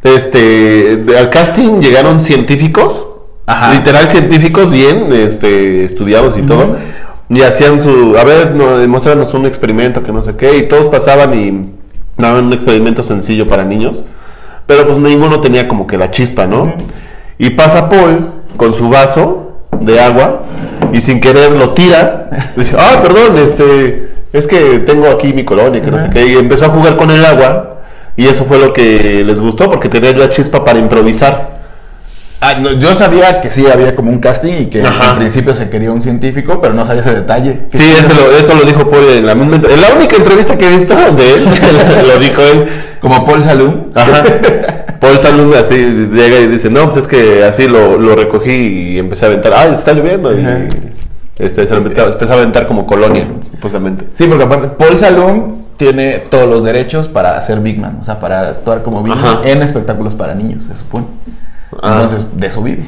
[0.03, 3.07] Este, al casting llegaron científicos,
[3.47, 3.73] Ajá.
[3.73, 6.77] literal científicos bien, este, estudiados y todo,
[7.29, 8.77] y hacían su, a ver, no,
[9.33, 11.71] un experimento que no sé qué, y todos pasaban y
[12.21, 14.03] daban un experimento sencillo para niños,
[14.65, 16.73] pero pues ninguno tenía como que la chispa, ¿no?
[17.37, 20.43] Y pasa Paul con su vaso de agua
[20.93, 25.81] y sin querer lo tira, dice, ah, perdón, este, es que tengo aquí mi colonia,
[25.81, 27.71] que no sé qué, y empezó a jugar con el agua.
[28.17, 31.64] Y eso fue lo que les gustó porque tenía la chispa para improvisar.
[32.41, 35.11] Ah, no, yo sabía que sí había como un casting y que Ajá.
[35.11, 37.61] al principio se quería un científico, pero no sabía ese detalle.
[37.69, 40.77] Sí, eso lo, eso lo dijo Paul en la, en la única entrevista que he
[40.77, 41.45] visto de él,
[42.07, 42.67] lo dijo él.
[42.99, 43.85] Como Paul Salum.
[43.93, 44.23] Ajá.
[44.99, 45.75] Paul Salum así
[46.11, 49.53] llega y dice, no, pues es que así lo, lo recogí y empecé a aventar.
[49.53, 50.33] Ah, está lloviendo.
[50.33, 50.43] Y
[51.37, 54.05] este, se lo empezó, empezó a aventar como colonia, supuestamente.
[54.13, 58.19] Sí, porque aparte, Paul Salum tiene todos los derechos para hacer Big Man, o sea,
[58.19, 59.15] para actuar como Big.
[59.15, 61.05] Man en espectáculos para niños, se supone.
[61.81, 62.01] Ah.
[62.03, 62.85] Entonces, de eso vive.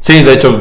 [0.00, 0.58] Sí, de hecho,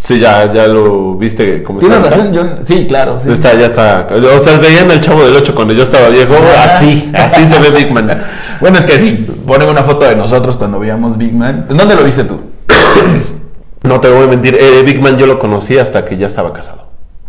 [0.00, 2.44] sí, ya, ya lo viste como Tienes está razón, yo.
[2.62, 3.30] Sí, claro, sí.
[3.32, 4.08] Está, ya está.
[4.10, 6.34] O sea, veían el chavo del 8 cuando yo estaba viejo.
[6.34, 6.64] Ah.
[6.64, 8.22] Así, así se ve Big Man.
[8.58, 11.66] Bueno, es que sí, ponen una foto de nosotros cuando veíamos Big Man.
[11.68, 12.40] ¿Dónde lo viste tú?
[13.82, 16.52] No te voy a mentir, eh, Big Man yo lo conocí hasta que ya estaba
[16.52, 16.85] casado.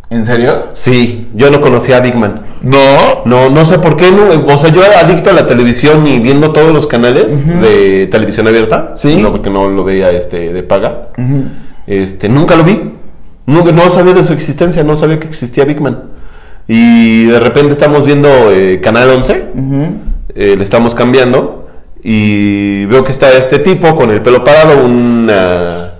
[0.10, 0.67] ¿En serio?
[0.74, 2.41] Sí, yo no conocía a Big Man.
[2.62, 3.24] No.
[3.26, 6.20] No, no sé por qué, no, o sea, yo era adicto a la televisión y
[6.20, 8.93] viendo todos los canales de televisión abierta.
[8.96, 9.17] Sí.
[9.22, 11.10] No, porque no lo veía este, de paga.
[11.88, 12.93] Este, nunca lo vi.
[13.46, 16.04] Nunca, no sabía de su existencia, no sabía que existía Big Man.
[16.70, 19.46] Y de repente estamos viendo eh, Canal 11,
[20.36, 21.67] eh, le estamos cambiando
[22.04, 25.91] y veo que está este tipo con el pelo parado, una,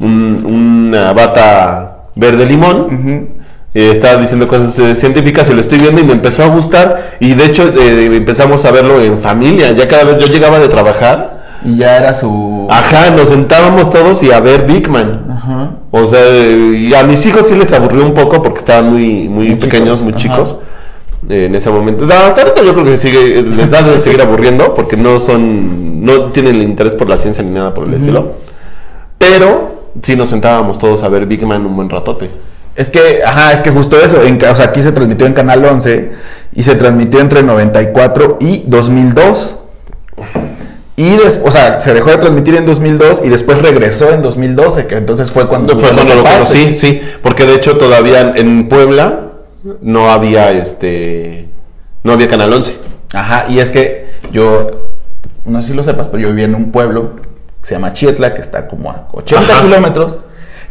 [0.00, 0.44] un-
[0.88, 3.31] una bata verde limón.
[3.74, 7.16] Eh, estaba diciendo cosas eh, científicas y lo estoy viendo y me empezó a gustar.
[7.20, 9.72] Y de hecho eh, empezamos a verlo en familia.
[9.72, 11.42] Ya cada vez yo llegaba de trabajar.
[11.64, 12.66] Y ya era su.
[12.70, 15.26] Ajá, nos sentábamos todos y a ver Big Man.
[15.30, 15.70] Ajá.
[15.90, 19.48] O sea, y a mis hijos sí les aburrió un poco porque estaban muy, muy,
[19.48, 20.20] Muy pequeños, chicos, muy ajá.
[20.20, 20.56] chicos.
[21.28, 22.04] en ese momento.
[22.04, 26.04] No, hasta ahorita yo creo que sigue, les da de seguir aburriendo porque no son,
[26.04, 28.32] no tienen el interés por la ciencia ni nada por el estilo.
[29.18, 29.70] Pero
[30.02, 32.28] sí nos sentábamos todos a ver Big Man un buen ratote.
[32.74, 34.22] Es que, ajá, es que justo eso.
[34.22, 36.10] En, o sea, aquí se transmitió en Canal 11
[36.54, 39.58] y se transmitió entre 94 y 2002.
[40.96, 44.86] Y des- o sea, se dejó de transmitir en 2002 y después regresó en 2012,
[44.86, 49.30] que entonces fue cuando, Fue cuando lo conocí, sí, porque de hecho todavía en Puebla
[49.80, 51.48] no había este,
[52.04, 52.76] no había Canal 11.
[53.14, 54.90] Ajá, y es que yo,
[55.46, 57.22] no sé si lo sepas, pero yo vivía en un pueblo que
[57.62, 59.62] se llama Chietla, que está como a 80 Ajá.
[59.62, 60.18] kilómetros.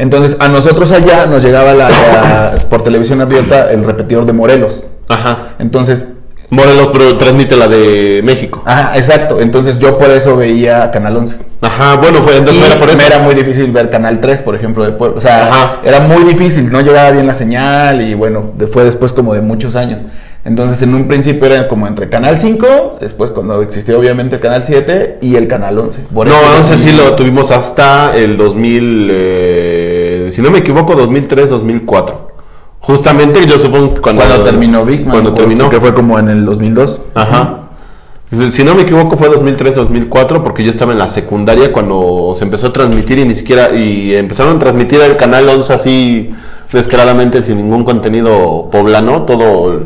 [0.02, 4.84] Entonces, a nosotros allá nos llegaba la, la- por televisión abierta el repetidor de Morelos.
[5.08, 5.50] Ajá.
[5.60, 6.08] Entonces,
[6.50, 8.62] Morelos pero transmite la de México.
[8.66, 9.40] ajá, exacto.
[9.40, 11.38] Entonces, yo por eso veía Canal 11.
[11.62, 12.98] Ajá, bueno, fue entonces y era por eso.
[12.98, 15.18] me era muy difícil ver Canal 3, por ejemplo, de pueblo.
[15.18, 15.76] O sea, Ajá.
[15.86, 19.76] era muy difícil, no llegaba bien la señal y bueno, fue después como de muchos
[19.76, 20.02] años.
[20.44, 24.64] Entonces, en un principio era como entre Canal 5, después cuando existió obviamente el Canal
[24.64, 26.02] 7 y el Canal 11.
[26.14, 30.96] Por No, eso- 11 sí lo tuvimos hasta el 2000, eh, si no me equivoco,
[30.96, 32.32] 2003, 2004.
[32.80, 35.12] Justamente yo supongo cuando, Cuando terminó Big Man.
[35.12, 35.70] Cuando terminó.
[35.70, 37.02] Que fue como en el 2002.
[37.14, 37.58] Ajá.
[38.52, 42.68] Si no me equivoco fue 2003-2004 porque yo estaba en la secundaria cuando se empezó
[42.68, 46.30] a transmitir y ni siquiera y empezaron a transmitir el canal 11 así
[46.72, 49.82] descaradamente sin ningún contenido poblano, todo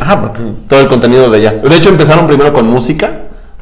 [0.00, 0.40] Ajá, porque...
[0.68, 1.52] todo el contenido de allá.
[1.62, 3.10] De hecho empezaron primero con música,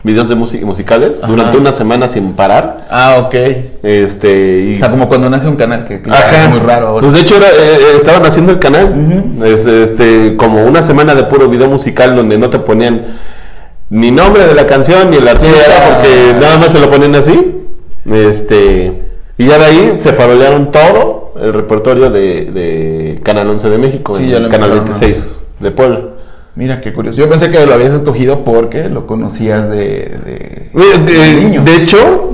[0.02, 1.26] videos de música musicales Ajá.
[1.30, 2.86] durante una semana sin parar.
[2.90, 3.34] Ah, ok.
[3.82, 6.44] Este y O sea, como cuando nace un canal, que, que ya Ajá.
[6.44, 7.06] es muy raro ahora.
[7.08, 8.92] Pues de hecho era, eh, eh, estaban haciendo el canal.
[9.44, 13.16] Es, este, como una semana de puro video musical donde no te ponían
[13.90, 17.14] ni nombre de la canción ni el artista era- porque nada más te lo ponían
[17.14, 17.52] así.
[18.10, 19.02] Este,
[19.38, 24.14] y ya de ahí se farolearon todo el repertorio de, de Canal 11 de México,
[24.14, 26.00] Sí, Canal empezaron a- 26 de Puebla.
[26.56, 27.18] Mira qué curioso.
[27.18, 29.76] Yo pensé que lo habías escogido porque lo conocías de,
[30.24, 31.62] de, de eh, niño.
[31.64, 32.30] De hecho,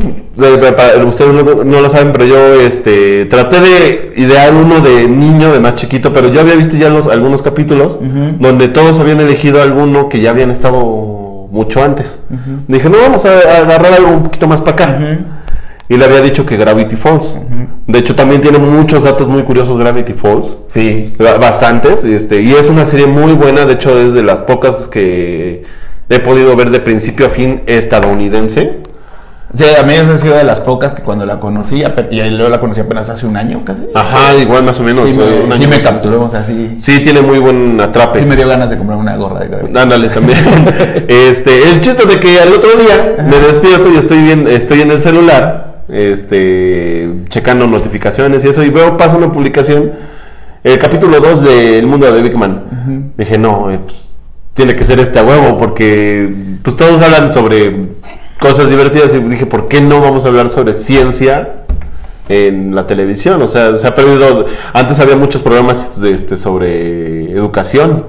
[1.06, 1.33] ustedes
[1.64, 6.12] no, lo saben, pero yo este, traté de idear uno de niño, de más chiquito,
[6.12, 7.98] pero yo había visto ya los, algunos capítulos
[8.38, 12.20] donde todos habían elegido alguno que ya habían estado mucho antes.
[12.68, 15.18] Dije, no, vamos a, agarrar algo un poquito más para acá.
[15.88, 17.40] Y le había dicho que Gravity Falls.
[17.90, 20.59] De hecho, también tiene muchos datos muy curiosos Gravity Falls.
[20.68, 21.14] Sí.
[21.18, 24.87] Ba- Bastantes, este, y es una serie muy buena, de hecho es de las pocas
[24.87, 25.64] que
[26.09, 28.79] he podido ver de principio a fin estadounidense.
[29.53, 32.48] Sí, a mí esa ha sido de las pocas que cuando la conocí, y luego
[32.48, 33.83] la conocí apenas hace un año casi.
[33.92, 35.11] Ajá, igual más o menos.
[35.11, 35.85] sí, me, un sí año me más.
[35.85, 38.20] capturó, o sea, sí, Sí, tiene muy buen atrape.
[38.20, 39.76] sí me dio ganas de comprar una gorra de Gravity.
[39.76, 40.38] Ándale también.
[41.09, 44.92] este, el chiste de que al otro día me despierto y estoy bien, estoy en
[44.92, 49.92] el celular, este, checando notificaciones y eso, y veo, pasa una publicación,
[50.62, 53.12] el capítulo 2 de El mundo de Big Man.
[53.16, 53.96] Dije, no, eh, pues,
[54.55, 57.88] tiene que ser este a huevo, porque pues todos hablan sobre
[58.38, 61.57] cosas divertidas y dije, ¿por qué no vamos a hablar sobre ciencia?
[62.31, 64.46] en la televisión, o sea, se ha perdido.
[64.72, 68.07] Antes había muchos programas de, este, sobre educación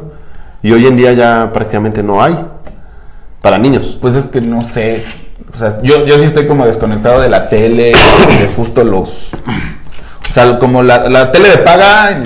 [0.61, 2.37] y hoy en día ya prácticamente no hay
[3.41, 3.97] para niños.
[3.99, 5.03] Pues es que no sé.
[5.53, 9.29] O sea, yo, yo sí estoy como desconectado de la tele, de justo los.
[10.29, 12.21] O sea, como la, la tele de paga,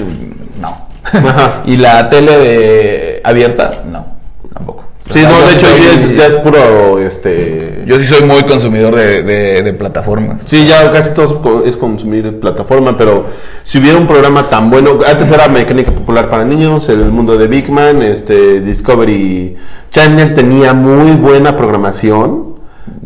[0.62, 0.88] no.
[1.04, 1.62] Ajá.
[1.66, 4.06] y la tele de abierta, no,
[4.54, 4.84] tampoco.
[5.10, 7.84] Sí, no, de hecho soy- ya es, puro, este...
[7.86, 10.42] Yo sí soy muy consumidor de, de- de plataformas.
[10.46, 13.28] Sí, ya casi todo es consumir plataforma, pero
[13.64, 17.48] si hubiera un programa tan bueno, antes era Mecánica Popular para Niños, El Mundo de
[17.48, 19.56] Big Man, este, Discovery
[19.92, 22.55] Channel tenía muy buena programación.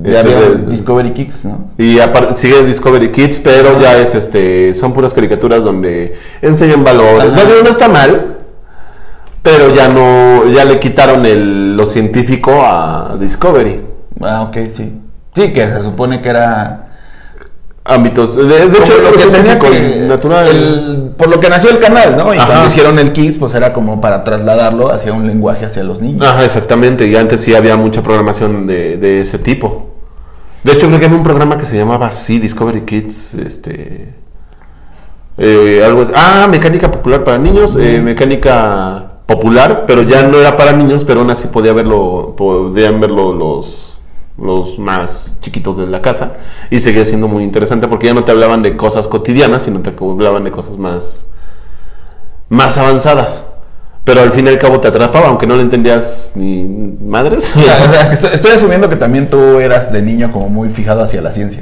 [0.04, 1.72] Ya Este, había Discovery Kicks, ¿no?
[1.78, 7.32] Y aparte sigue Discovery Kids, pero ya es este, son puras caricaturas donde enseñan valores.
[7.32, 7.44] Ajá.
[7.44, 8.38] No, no está mal,
[9.42, 13.82] pero ya no, ya le quitaron el, lo científico a Discovery.
[14.22, 14.94] Ah, ok, sí.
[15.34, 16.86] Sí, que se supone que era.
[17.86, 20.48] Ámbitos, de, de hecho lo que tenía que- natural.
[20.48, 22.34] el- por lo que nació el canal, ¿no?
[22.34, 22.46] Y Ajá.
[22.48, 26.28] cuando hicieron el Kids, pues era como para trasladarlo hacia un lenguaje hacia los niños.
[26.28, 29.89] Ajá, exactamente, y antes sí había mucha programación de, de ese tipo.
[30.64, 34.14] De hecho, creo que había un programa que se llamaba así, Discovery Kids, este...
[35.38, 36.12] eh, algo así.
[36.16, 41.22] Ah, mecánica popular para niños, eh, mecánica popular, pero ya no era para niños, pero
[41.22, 44.00] aún así podía verlo, podían verlo los,
[44.38, 46.38] los más chiquitos de la casa,
[46.70, 49.92] y seguía siendo muy interesante porque ya no te hablaban de cosas cotidianas, sino te
[49.92, 51.26] hablaban de cosas más
[52.50, 53.49] más avanzadas.
[54.10, 56.64] Pero al fin y al cabo te atrapaba, aunque no le entendías ni
[57.00, 57.54] madres.
[57.56, 60.70] O sea, o sea, estoy, estoy asumiendo que también tú eras de niño como muy
[60.72, 61.62] fijado hacia la ciencia.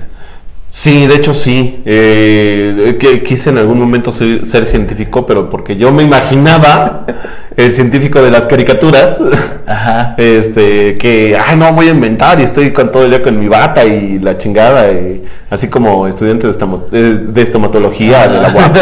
[0.69, 1.81] Sí, de hecho sí.
[1.85, 7.05] Eh, quise en algún momento ser, ser científico, pero porque yo me imaginaba
[7.57, 9.19] el científico de las caricaturas.
[9.65, 10.15] Ajá.
[10.17, 13.49] Este, que, ay, no, voy a inventar y estoy con todo el día con mi
[13.49, 18.77] bata y la chingada, y así como estudiante de, estamo- de- estomatología de la UAP.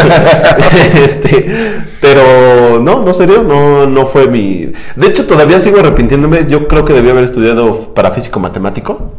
[1.04, 1.46] este,
[2.00, 4.72] pero no, no serio, no, no fue mi.
[4.96, 6.46] De hecho, todavía sigo arrepintiéndome.
[6.48, 9.12] Yo creo que debía haber estudiado para físico matemático.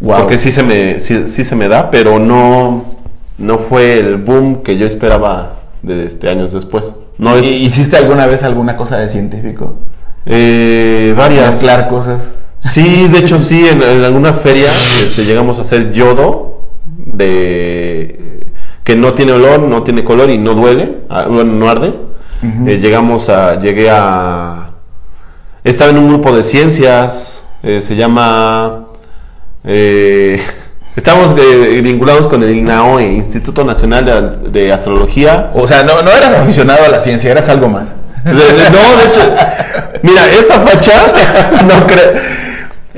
[0.00, 0.18] Wow.
[0.20, 2.84] Porque sí se me, sí, sí se me da, pero no,
[3.38, 6.94] no fue el boom que yo esperaba de este, años después.
[7.18, 9.74] No es, ¿Y- ¿Hiciste alguna vez alguna cosa de científico?
[10.26, 11.54] eh, varias.
[11.54, 12.30] Mezclar cosas.
[12.58, 16.62] Sí, de hecho sí, en, en algunas ferias este, llegamos a hacer yodo
[17.16, 18.35] de
[18.86, 21.92] que no tiene olor, no tiene color y no duele, ah, bueno, no arde.
[22.66, 24.70] Eh, llegamos a, llegué a,
[25.64, 28.86] estaba en un grupo de ciencias, eh, se llama,
[29.64, 30.40] eh,
[30.96, 36.34] estamos vinculados con el INAOE, Instituto Nacional de, de Astrología, O sea, no, no eras
[36.36, 37.96] aficionado a la ciencia, eras algo más.
[38.24, 39.34] no, de hecho,
[40.02, 41.12] mira, esta facha,
[41.66, 42.45] no creo.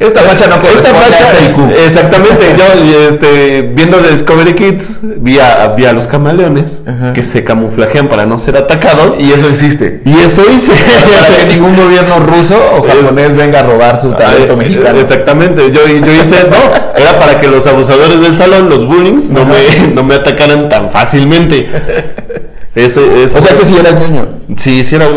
[0.00, 1.70] Esta facha no Esta a facha, este IQ.
[1.86, 2.44] exactamente.
[2.56, 7.12] Yo, este, viendo Discovery Kids, vi a, vi a los camaleones Ajá.
[7.12, 9.16] que se camuflajean para no ser atacados.
[9.18, 10.00] Y eso existe.
[10.04, 10.72] Y eso hice.
[10.72, 15.00] Para que ningún gobierno ruso o japonés venga a robar su talento Ah, mexicano.
[15.00, 19.44] Exactamente, yo, yo hice, no, era para que los abusadores del salón, los bullings, no
[19.44, 21.68] me, no me atacaran tan fácilmente.
[22.74, 24.28] Eso, eso- O sea que si eras niño.
[24.56, 25.08] Sí, sí era.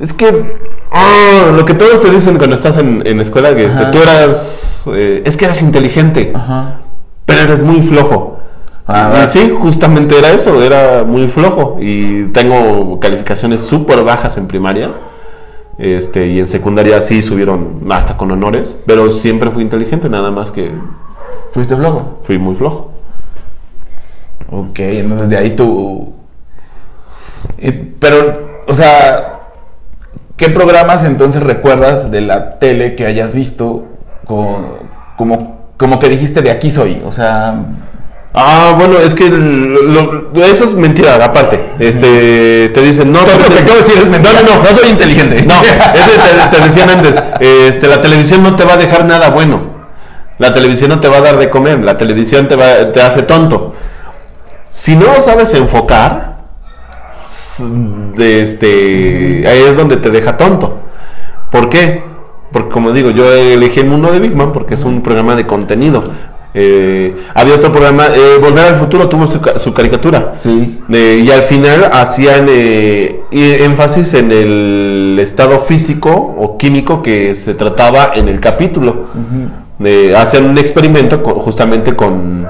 [0.00, 0.67] Es que.
[0.90, 4.82] Ah, lo que todos te dicen cuando estás en, en escuela, que este, tú eras.
[4.94, 6.80] eh, es que eras inteligente, Ajá.
[7.26, 8.38] pero eres muy flojo.
[8.86, 11.76] Ah, y sí, justamente era eso, era muy flojo.
[11.78, 14.92] Y tengo calificaciones súper bajas en primaria.
[15.78, 18.80] Este, y en secundaria sí subieron hasta con honores.
[18.86, 20.72] Pero siempre fui inteligente, nada más que
[21.52, 22.20] Fuiste flojo.
[22.24, 22.90] fui muy flojo.
[24.50, 26.14] Ok, entonces de ahí tú.
[27.58, 29.37] Y- pero, o sea,
[30.38, 33.84] ¿qué programas entonces recuerdas de la tele que hayas visto
[34.24, 37.02] con- como, como que dijiste de aquí soy?
[37.04, 37.54] O sea,
[38.34, 39.82] Ah, bueno, es que lo-
[40.32, 41.58] lo- eso es mentira, aparte.
[41.78, 44.42] Este, te dicen, no, acabo de decir es mentira.
[44.42, 45.44] No, no, no, no soy inteligente.
[45.46, 49.62] No, te, te decían antes, este, la televisión no te va a dejar nada bueno.
[50.36, 53.22] La televisión no te va a dar de comer, la televisión te, va, te hace
[53.22, 53.74] tonto.
[54.70, 56.37] Si no sabes enfocar,
[57.60, 60.78] de este, ahí es donde te deja tonto.
[61.50, 62.02] ¿Por qué?
[62.52, 65.46] Porque como digo, yo elegí el mundo de Big Man porque es un programa de
[65.46, 66.04] contenido.
[66.54, 70.34] Eh, había otro programa, eh, Volver al Futuro tuvo su, ca- su caricatura.
[70.40, 70.80] Sí.
[70.90, 72.48] Eh, y al final hacían
[73.30, 79.06] énfasis en el estado físico o químico que se trataba en el capítulo.
[79.84, 82.48] Eh, hacían un experimento con- justamente con,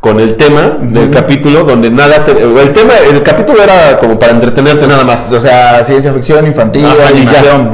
[0.00, 2.24] con el tema del capítulo, donde nada.
[2.24, 5.30] te- el tema, el capítulo era como para entretenerte nada más.
[5.32, 7.72] O sea, ciencia ficción, infantil, Ajá, y animación.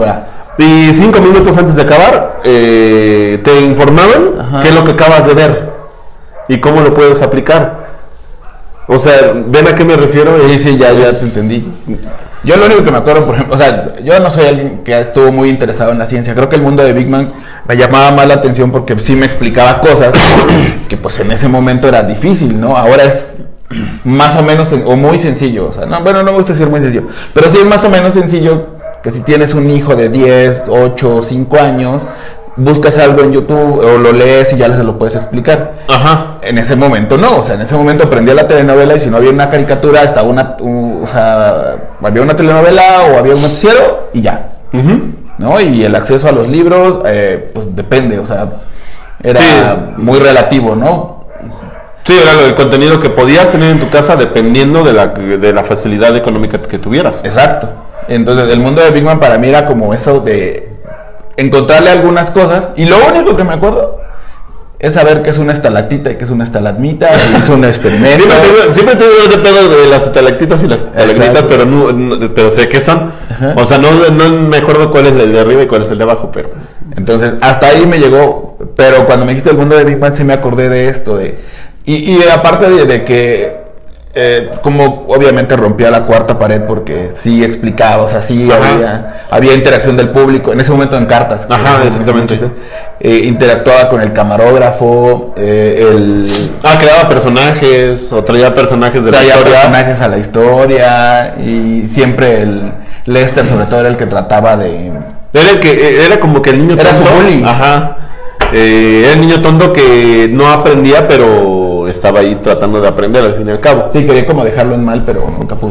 [0.93, 4.63] cinco minutos antes de acabar, eh, te informaban Ajá.
[4.63, 5.71] qué es lo que acabas de ver
[6.49, 7.85] y cómo lo puedes aplicar.
[8.87, 10.33] O sea, ¿ven a qué me refiero?
[10.49, 11.67] Sí, sí, ya, ya te entendí.
[12.45, 14.99] Yo lo único que me acuerdo, por ejemplo, o sea, yo no soy alguien que
[14.99, 16.35] estuvo muy interesado en la ciencia.
[16.35, 17.33] Creo que el mundo de Big Man
[17.67, 20.15] me llamaba más la atención porque sí me explicaba cosas
[20.89, 22.77] que pues en ese momento era difícil, ¿no?
[22.77, 23.31] Ahora es
[24.05, 25.69] más o menos o muy sencillo.
[25.69, 27.89] O sea, no, bueno, no me gusta decir muy sencillo, pero sí es más o
[27.89, 32.07] menos sencillo que si tienes un hijo de 10, 8, 5 años,
[32.57, 35.73] buscas algo en YouTube o lo lees y ya se lo puedes explicar.
[35.89, 36.39] Ajá.
[36.43, 39.17] En ese momento no, o sea, en ese momento prendía la telenovela y si no
[39.17, 44.23] había una caricatura, estaba una, o sea, había una telenovela o había un noticiero y
[44.23, 45.01] ya, Ujú.
[45.39, 45.61] ¿no?
[45.61, 48.49] Y el acceso a los libros, eh, pues depende, o sea,
[49.23, 49.47] era Sí.
[49.97, 51.25] muy relativo, ¿no?
[52.05, 55.53] Sí, era lo- el contenido que podías tener en tu casa dependiendo de la, de
[55.55, 57.25] la facilidad económica que tuvieras.
[57.25, 57.71] Exacto.
[58.09, 60.74] Entonces, el mundo de Big Man para mí era como eso de
[61.37, 64.01] encontrarle algunas cosas y lo único que me acuerdo
[64.79, 68.17] es saber que es una estalactita y que es una estalagmita y es un experimento.
[68.23, 72.35] Siempre tengo, siempre tengo ese pedo de las estalactitas y las estalagmitas, pero, no, no-
[72.35, 73.13] pero sé qué son.
[73.31, 73.55] Ajá.
[73.57, 75.97] O sea, no, no me acuerdo cuál es el de arriba y cuál es el
[75.99, 76.51] de abajo, pero...
[76.97, 80.23] Entonces, hasta ahí me llegó, pero cuando me dijiste el mundo de Big Bang sí
[80.23, 81.39] me acordé de esto, de,
[81.87, 83.64] y, y aparte de, de que
[84.15, 89.55] eh, como obviamente rompía la cuarta pared porque sí explicaba, o sea, sí había, había
[89.55, 91.47] interacción del público, en ese momento en cartas.
[91.51, 92.39] Ajá, exactamente.
[93.01, 99.23] eh, interactuaba con el camarógrafo, eh, el Ah, creaba personajes, o traía personajes de la
[99.23, 99.45] historia.
[99.53, 102.73] personajes a la historia y siempre el
[103.07, 104.93] Lester sobre todo era el que trataba de
[105.33, 107.07] Era el que era como que el niño Era tonto.
[107.09, 107.43] su bully.
[107.45, 107.97] Ajá.
[108.53, 111.64] Eh, era el niño tonto que no aprendía, pero
[111.95, 113.89] estaba ahí tratando de aprender al fin y al cabo.
[113.93, 115.71] Sí, quería como dejarlo en mal, pero nunca pudo.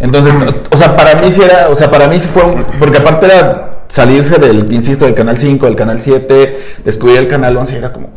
[0.00, 0.34] Entonces,
[0.70, 3.26] o sea, para mí sí era, o sea, para mí sí fue un, porque aparte
[3.26, 7.92] era salirse del, insisto, del canal 5, del canal 7, descubrir el canal 11, era
[7.92, 8.08] como,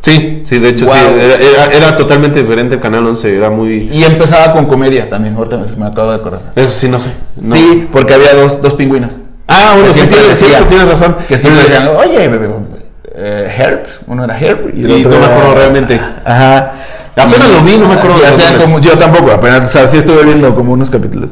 [0.00, 0.94] Sí, sí, de hecho Wow.
[0.96, 1.00] sí.
[1.20, 3.88] Era, era- era totalmente diferente el canal 11, era muy.
[3.92, 6.40] y empezaba con comedia también, ahorita me, me acabo de acordar.
[6.56, 7.10] Eso sí, no sé.
[7.40, 7.54] No.
[7.54, 9.14] Sí, porque había dos, dos pingüinos.
[9.46, 11.16] Ah, bueno, sí, tienes, cierto, tienes razón.
[11.28, 12.48] Que siempre decían, oye, bebé,
[13.14, 16.00] eh, Herb, uno era Herb y el Y otro no me era- acuerdo realmente.
[16.24, 16.72] Ajá.
[17.14, 19.86] Apenas Y- lo vi, no me acuerdo sí, de como, yo tampoco, apenas, o sea,
[19.88, 21.30] sí estuve viendo como unos capítulos.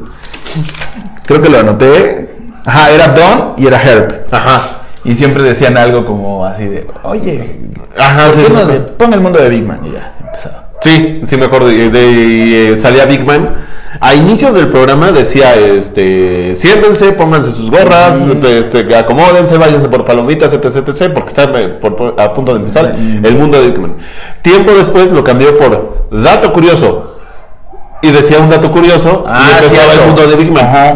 [1.25, 2.29] Creo que lo anoté.
[2.65, 4.25] Ajá, era Don y era Herb.
[4.31, 4.77] Ajá.
[5.03, 7.59] Y siempre decían algo como así de, oye,
[7.97, 8.41] Ajá, ¿por sí.
[8.53, 10.69] me no le- pon el mundo de Big Man y ya empezaba.
[10.81, 11.71] Sí, sí me acuerdo.
[11.71, 13.47] Y de, y, eh, salía Big Man.
[13.99, 20.53] A inicios del programa decía, este, siéntense, pónganse sus gorras, este, acomódense, váyanse por palomitas,
[20.53, 23.25] etc, etc, porque está eh, por- a punto de empezar Mm.
[23.25, 23.95] el mundo de Big Man.
[24.41, 27.17] Tiempo después lo cambió por dato curioso.
[28.01, 29.29] Y decía un dato curioso y
[29.65, 30.01] empezaba cierto.
[30.01, 30.65] el mundo de Big Man.
[30.65, 30.95] Ajá.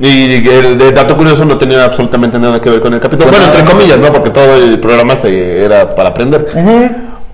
[0.00, 3.30] Y el de dato curioso no tenía absolutamente nada que ver con el capítulo.
[3.30, 4.12] Bueno, entre comillas, ¿no?
[4.12, 6.46] Porque todo el programa se, era para aprender.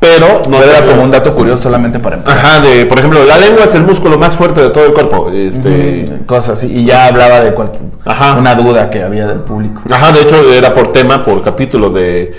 [0.01, 2.39] Pero no era como un dato curioso solamente para empezar.
[2.39, 5.31] Ajá, de, por ejemplo, la lengua es el músculo más fuerte de todo el cuerpo.
[5.31, 6.73] Este, Cosas así.
[6.75, 8.37] Y ya hablaba de cualquier, Ajá.
[8.39, 9.83] una duda que había del público.
[9.91, 12.35] Ajá, de hecho era por tema, por capítulo de...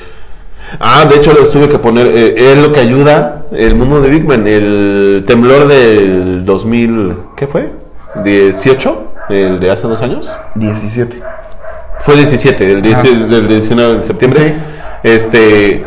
[0.79, 4.09] Ah, de hecho les tuve que poner, eh, es lo que ayuda el mundo de
[4.09, 7.69] Big Man, el temblor del 2000, ¿qué fue?
[8.23, 8.95] ¿18?
[9.29, 10.29] ¿El de hace dos años?
[10.55, 11.17] 17.
[11.99, 14.47] Fue 17, el 10 del 19 de septiembre.
[14.47, 14.53] Sí.
[15.03, 15.85] Este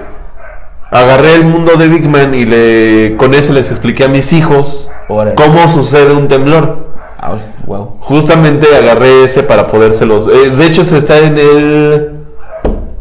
[0.94, 4.88] agarré el mundo de Big Man y le con ese les expliqué a mis hijos
[5.09, 5.35] Órale.
[5.35, 6.94] cómo sucede un temblor.
[7.18, 7.96] Ay, wow.
[8.00, 10.26] Justamente agarré ese para podérselos.
[10.28, 12.11] eh, de hecho, se está en el.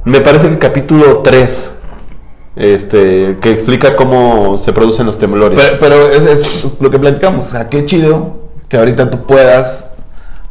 [0.05, 1.71] Me parece que capítulo 3.
[2.55, 5.59] Este, que explica cómo se producen los temblores.
[5.59, 7.47] Pero, pero es, es lo que platicamos.
[7.47, 8.37] O sea, qué chido
[8.69, 9.89] que ahorita tú puedas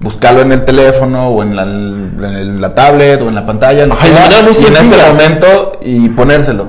[0.00, 3.86] buscarlo en el teléfono o en la, en la tablet o en la pantalla.
[3.86, 5.08] lo Ajá, que y de sea, manera muy y en este sencilla.
[5.12, 6.68] momento y ponérselo.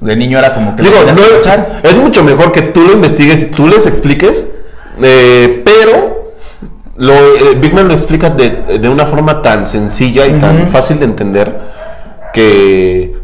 [0.00, 1.80] De niño era como que Digo, no- escuchar.
[1.82, 4.46] es mucho mejor que tú lo investigues y tú les expliques,
[5.02, 6.32] eh, pero
[6.96, 10.98] lo, eh, Big Man lo explica de, de una forma tan sencilla y tan fácil
[10.98, 11.54] de entender
[12.32, 13.16] que,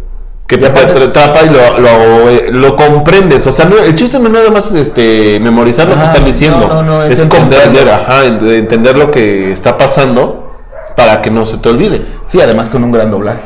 [0.46, 3.46] que te, aparte- te atrapa y lo, lo, eh, lo comprendes.
[3.46, 6.24] O sea, no- el chiste no es nada más este, memorizar lo que Ajá, están
[6.24, 10.50] diciendo, no, no, no, es es, comprender, ajá, ent- entender lo que está pasando
[10.96, 12.02] para que no se te olvide.
[12.26, 13.40] Sí, además con un gran doblaje.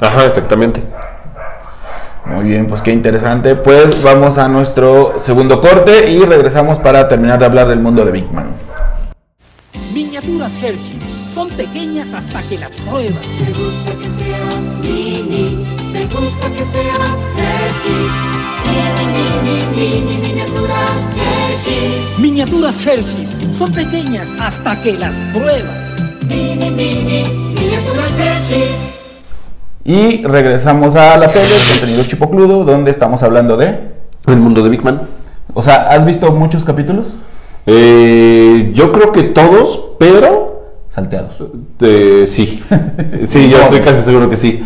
[0.00, 0.82] Ajá, exactamente.
[2.26, 3.56] Muy bien, pues qué interesante.
[3.56, 8.12] Pues vamos a nuestro segundo corte y regresamos para terminar de hablar del mundo de
[8.12, 8.54] Big Man.
[9.92, 13.26] Miniaturas Hershey's son pequeñas hasta que las pruebas.
[13.40, 18.12] Me gusta que seas mini, me gusta que seas Hershey's.
[18.64, 22.18] Mini, mini, mini, miniaturas Hershey's.
[22.18, 25.76] Miniaturas Hershey's son pequeñas hasta que las pruebas.
[26.28, 29.01] Mini, mini, miniaturas Hershey's.
[29.84, 33.90] Y regresamos a la tele, contenido chipocludo, donde estamos hablando de...
[34.26, 35.02] El mundo de Big Man.
[35.54, 37.14] O sea, ¿has visto muchos capítulos?
[37.66, 41.36] Eh, yo creo que todos, pero Salteados.
[41.80, 42.62] eh, sí.
[43.26, 44.62] Sí, yo estoy casi seguro que sí.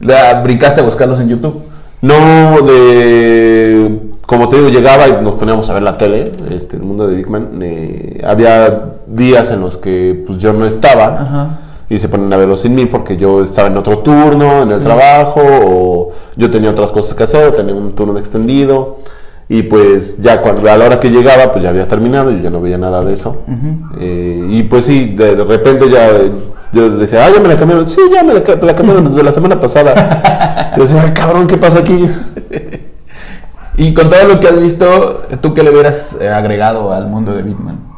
[0.00, 1.62] La- ¿Brincaste a buscarlos en YouTube?
[2.00, 4.00] No, de.
[4.26, 7.14] Como te digo, llegaba y nos poníamos a ver la tele, este, el mundo de
[7.16, 7.58] Big Man.
[7.60, 11.58] eh, había días en los que pues, yo no estaba Ajá.
[11.92, 14.80] Y se ponen a verlo sin mí porque yo estaba en otro turno, en el
[14.80, 18.96] trabajo, o yo tenía otras cosas que hacer, o tenía un turno extendido.
[19.46, 22.48] Y pues ya cuando a la hora que llegaba, pues ya había terminado, yo ya
[22.48, 23.42] no veía nada de eso.
[24.00, 26.32] Eh, y pues sí, de, de repente ya eh,
[26.72, 27.90] yo decía, ah, ya me la cambiaron.
[27.90, 30.72] Sí, ya me la, la cambiaron desde la semana pasada.
[30.76, 32.08] yo decía, "Ay, cabrón, ¿qué pasa aquí?
[33.74, 37.32] Y con todo lo que has visto, ¿tú qué le hubieras eh, agregado al mundo
[37.32, 37.91] de Big Man?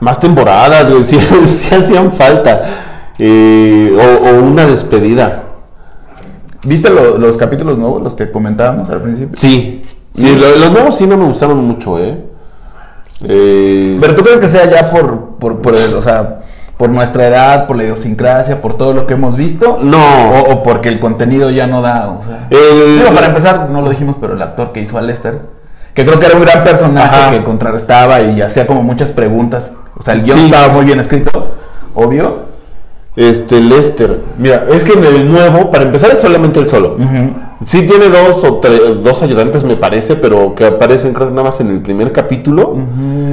[0.00, 2.62] Más temporadas, güey, sí, sí hacían falta.
[3.18, 5.42] Eh, o, o una despedida.
[6.64, 9.36] ¿Viste lo- los capítulos nuevos, los que comentábamos al principio?
[9.36, 12.18] Sí, sí, lo- los nuevos sí no me gustaron mucho, ¿eh?
[13.24, 16.42] Eh, Pero tú crees que sea ya por, por, por el, o sea,
[16.76, 19.78] por nuestra edad, por la idiosincrasia, por todo lo que hemos visto.
[19.82, 19.98] No.
[20.32, 22.08] O, o porque el contenido ya no da.
[22.10, 25.02] O sea, El- Digo, para empezar, no lo dijimos, pero el actor que hizo a
[25.02, 25.40] Lester,
[25.94, 27.30] que creo que era un gran personaje Ajá.
[27.32, 29.72] que contrarrestaba y hacía como muchas preguntas.
[29.98, 30.44] O sea, el guion Sí.
[30.46, 31.48] estaba muy bien escrito,
[31.94, 32.48] obvio.
[33.16, 34.20] Este, Lester.
[34.38, 36.96] Mira, es que en el nuevo, para empezar, es solamente el solo.
[37.64, 41.42] Sí tiene dos o tre- dos ayudantes, me parece, pero que aparecen creo que nada
[41.44, 42.76] más en el primer capítulo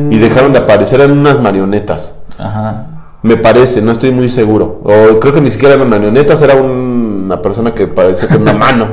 [0.09, 2.15] y dejaron de aparecer en unas marionetas.
[2.39, 2.87] Ajá.
[3.21, 4.81] Me parece, no estoy muy seguro.
[4.83, 8.53] O creo que ni siquiera eran marionetas, era un- una persona que parecía con una
[8.65, 8.87] mano.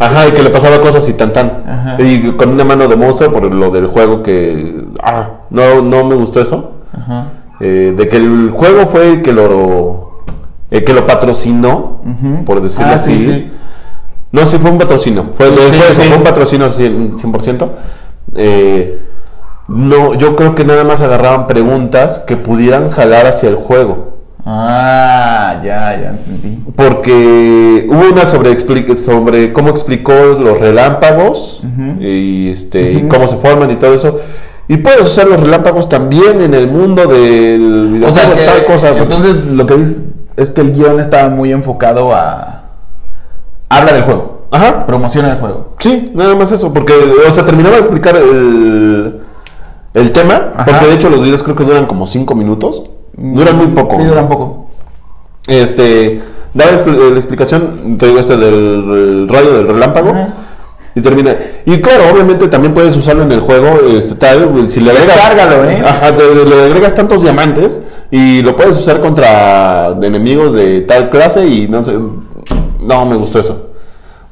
[0.00, 1.62] Ajá, y que le pasaba cosas y tan tan.
[1.66, 1.96] Ajá.
[2.02, 4.84] Y con una mano de monstruo por lo del juego que...
[5.02, 6.72] Ah, no, no me gustó eso.
[6.96, 7.28] Ajá.
[7.60, 10.22] Eh, de que el juego fue el que lo...
[10.70, 12.00] El que lo patrocinó,
[12.44, 13.16] por decirlo Ah, así.
[13.16, 13.50] sí, sí.
[14.32, 15.26] No, sí fue un patrocinio.
[15.36, 17.12] Fue, Sí, un patrocinio 100%.
[17.16, 17.68] 100%.
[18.34, 18.98] Eh,
[19.68, 24.14] no, yo creo que nada más agarraban preguntas que pudieran jalar hacia el juego.
[24.44, 26.58] Ah, ya, ya entendí.
[26.74, 28.58] Porque hubo una sobre,
[28.96, 31.62] sobre cómo explicó los relámpagos
[32.00, 34.18] y, este, y cómo se forman y todo eso.
[34.68, 38.64] Y puedes usar los relámpagos también en el mundo del O videojuego, sea, que, tal
[38.64, 38.88] cosa.
[38.96, 40.02] entonces lo que dices
[40.36, 42.62] es que el guion estaba muy enfocado a...
[43.68, 44.46] Habla del juego.
[44.50, 44.86] Ajá.
[44.86, 45.74] Promociona el juego.
[45.78, 46.92] Sí, nada más eso, porque,
[47.28, 49.20] o sea, terminaba de explicar el,
[49.94, 50.64] el tema, Ajá.
[50.64, 52.84] porque de hecho los videos creo que duran como 5 minutos,
[53.16, 53.96] duran muy poco.
[53.96, 54.70] Sí, duran poco.
[55.46, 56.22] Este,
[56.54, 60.28] daba la explicación, te digo, este del rayo del relámpago, Ajá.
[60.94, 61.34] Y termina.
[61.66, 65.16] Y claro, obviamente también puedes usarlo en el juego, este, tal, si le agregas...
[65.16, 65.82] Descárgalo, ¿eh?
[65.84, 71.10] Ajá, te- le agregas tantos diamantes, y lo puedes usar contra de enemigos de tal
[71.10, 71.94] clase, y no sé,
[72.80, 73.70] no me gustó eso.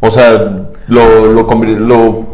[0.00, 1.42] O sea, lo, lo,
[1.78, 2.26] lo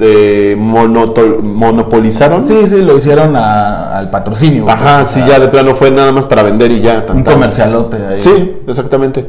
[0.00, 2.46] eh, monoto- monopolizaron.
[2.46, 4.68] Sí, sí, lo hicieron a- al patrocinio.
[4.68, 7.04] Ajá, sí, sea, ya de plano fue nada más para vender y ya.
[7.06, 7.34] tan, Un tan.
[7.34, 8.18] comercialote ahí.
[8.20, 9.26] Sí, exactamente.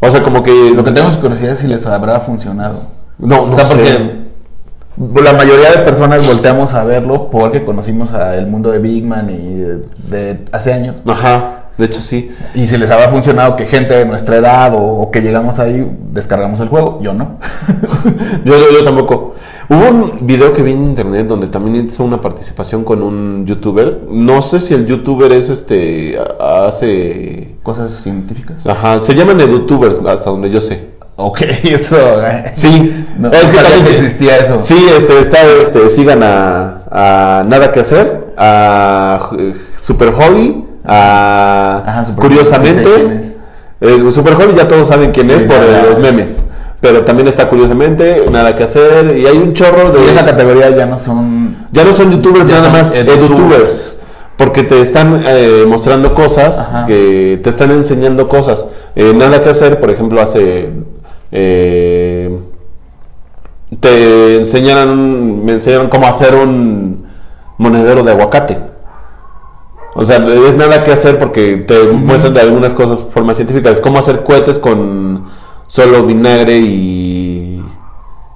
[0.00, 0.72] O sea, como que...
[0.74, 2.80] Lo que tenemos curiosidad es si les habrá funcionado.
[3.18, 3.76] No, no o sea, sé.
[4.96, 9.04] porque la mayoría de personas volteamos a verlo porque conocimos a el mundo de Big
[9.04, 11.02] Man y de, de hace años.
[11.06, 12.30] Ajá, de hecho sí.
[12.54, 15.90] Y si les habrá funcionado que gente de nuestra edad o, o que llegamos ahí
[16.12, 17.38] descargamos el juego, yo no.
[18.44, 19.34] Yo, yo, yo tampoco.
[19.68, 24.02] Hubo un video que vi en internet donde también hizo una participación con un youtuber.
[24.10, 26.18] No sé si el youtuber es este...
[26.38, 27.56] hace...
[27.62, 28.66] Cosas científicas.
[28.66, 30.93] Ajá, se llaman edutubers hasta donde yo sé.
[31.16, 31.96] Ok, eso.
[32.26, 32.50] eh.
[32.52, 34.56] Sí, No, es que también existía eso.
[34.56, 39.30] Sí, este, está, este, sigan a, a Nada que hacer, a
[39.76, 42.88] Super Holly, a Ajá, Super Curiosamente.
[43.22, 43.30] Sí
[43.80, 46.42] eh, Super Holly ya todos saben quién es Sí, por los memes.
[46.80, 50.04] Pero también está Curiosamente, Nada que hacer, y hay un chorro de.
[50.04, 51.54] Y esa categoría ya no son.
[51.72, 53.20] Ya no son youtubers, nada son más edutubers.
[53.30, 53.96] edutubers.
[54.36, 56.86] Porque te están eh, mostrando cosas, Ajá.
[56.86, 58.66] que te están enseñando cosas.
[58.96, 60.70] Eh, nada que hacer, por ejemplo, hace.
[61.36, 62.30] Eh,
[63.80, 67.06] te enseñaron, me enseñaron cómo hacer un
[67.58, 68.56] monedero de aguacate.
[69.96, 73.80] O sea, es nada que hacer porque te muestran de algunas cosas formas científicas.
[73.80, 75.24] Cómo hacer cohetes con
[75.66, 77.60] solo vinagre y.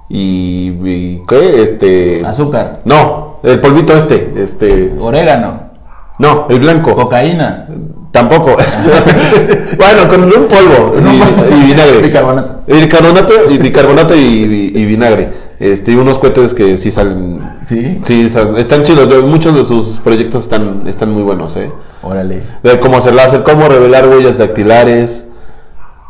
[0.09, 0.67] y.
[0.83, 1.61] y ¿qué?
[1.63, 2.25] Este.
[2.25, 5.69] Azúcar, No, el polvito este, este, orégano,
[6.17, 6.95] no, el blanco.
[6.95, 7.68] cocaína,
[8.11, 8.57] Tampoco.
[9.77, 11.97] bueno, con un polvo y, y vinagre.
[12.01, 12.61] bicarbonato.
[12.67, 14.45] Bicarbonato y bicarbonato y,
[14.85, 15.29] vinagre.
[15.59, 17.41] Este, y unos cohetes que sí salen.
[17.67, 17.99] Sí.
[18.01, 19.09] Sí, están chidos.
[19.11, 21.71] Yo- muchos de sus proyectos están, están muy buenos, ¿eh?
[22.01, 22.41] Órale.
[22.63, 25.25] De cómo hacer láser, cómo revelar huellas dactilares.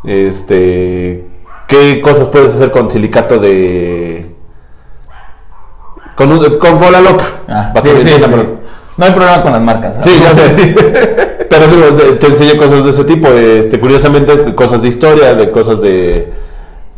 [0.04, 1.26] Este.
[1.66, 4.34] ¿Qué cosas puedes hacer con silicato de.
[6.16, 7.24] Con, un- con cola loca?
[7.48, 8.20] Ah, sí, sí, sí.
[9.00, 9.96] No hay problema con las marcas.
[10.02, 10.74] Sí, ya sé.
[11.48, 13.28] Pero digo, te, enseñé cosas de ese tipo.
[13.28, 16.30] Este, curiosamente, cosas de historia, de cosas de.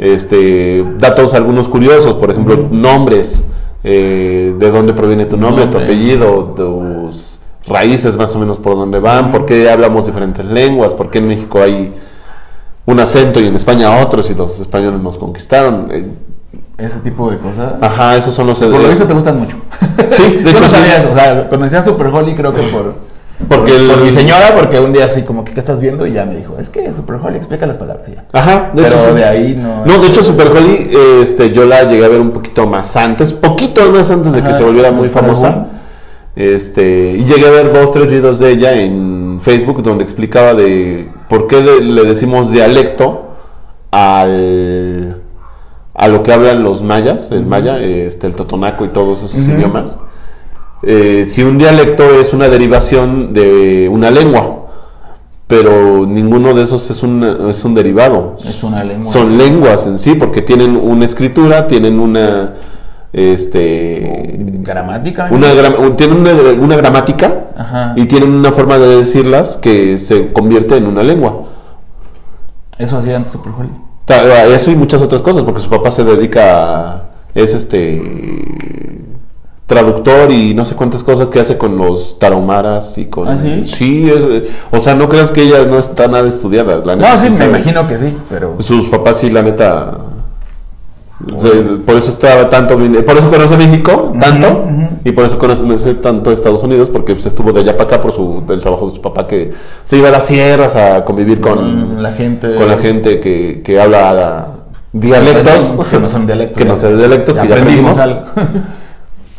[0.01, 3.45] Este, datos algunos curiosos, por ejemplo, nombres,
[3.85, 8.99] eh, de dónde proviene tu nombre, tu apellido, tus raíces más o menos por dónde
[8.99, 11.93] van, por qué hablamos diferentes lenguas, por qué en México hay
[12.85, 15.89] un acento y en España otros y los españoles nos conquistaron.
[15.93, 16.05] Eh,
[16.83, 17.75] Ese tipo de cosas.
[17.81, 19.57] Ajá, esos son los Por lo visto te gustan mucho.
[20.11, 20.73] Sí, de Yo hecho no sí.
[20.75, 21.11] sabía eso.
[21.13, 22.95] O sea, conocí a Super Holly creo que por...
[23.49, 26.07] Porque el- por mi señora, porque un día así como que ¿qué estás viendo?
[26.07, 28.07] Y ya me dijo, es que Super Holly explica las palabras.
[28.09, 28.25] ya.
[28.33, 29.15] Ajá, de Pero hecho sí.
[29.15, 30.91] de ahí no- No, de hecho Super Holly,
[31.23, 34.55] este, yo la llegué a ver un poquito más antes, poquito más antes de que
[34.55, 35.47] se volviera muy famosa.
[35.49, 35.67] algún-
[36.37, 41.11] Este, y llegué a ver dos, tres videos de ella en Facebook donde explicaba de
[41.29, 43.29] por qué de- le decimos dialecto
[43.91, 45.12] al
[45.95, 49.99] a lo que hablan los mayas, el maya, este, el totonaco y todos esos idiomas.
[50.83, 54.59] Eh, si un dialecto es una derivación de una lengua.
[55.47, 58.37] pero ninguno de esos es un, es un derivado.
[58.43, 59.03] Es una lengua.
[59.03, 62.55] Son lenguas en sí, porque tienen una escritura, tienen una,
[63.13, 65.29] este, Gramática.
[65.31, 65.49] una,
[65.95, 67.93] tienen una, una gramática Ajá.
[67.97, 71.43] y tienen una forma de decirlas que se convierte en una lengua.
[72.79, 73.92] Eso hacía antes Super Holly.
[74.05, 77.03] Ta- Eso y muchas otras cosas, porque su papá se dedica a,
[77.35, 78.03] es este
[79.67, 83.63] traductor y no sé cuántas cosas que hace con los tarahumaras y con ¿Ah, sí?
[83.67, 84.27] sí es,
[84.71, 87.37] o sea no creas que ella no está nada estudiada la neta, No, sí, me
[87.37, 87.51] sabe.
[87.51, 88.57] imagino que sí, pero.
[88.61, 89.97] sus papás sí la neta
[91.37, 91.51] se-
[91.85, 94.65] por eso estaba tanto por eso conoce México tanto
[95.05, 98.13] y por eso conoce tanto Estados Unidos porque se estuvo de allá para acá por
[98.13, 99.53] su del trabajo de su papá que
[99.83, 102.55] se iba a las sierras a convivir con la gente.
[102.57, 104.47] con la gente que, que habla
[104.93, 106.59] dialectos Que no son dialectos.
[106.59, 108.61] que no son dialectos que ya aprendimos aprendimos algo.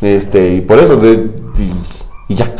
[0.00, 2.50] este y por eso de- y, y ya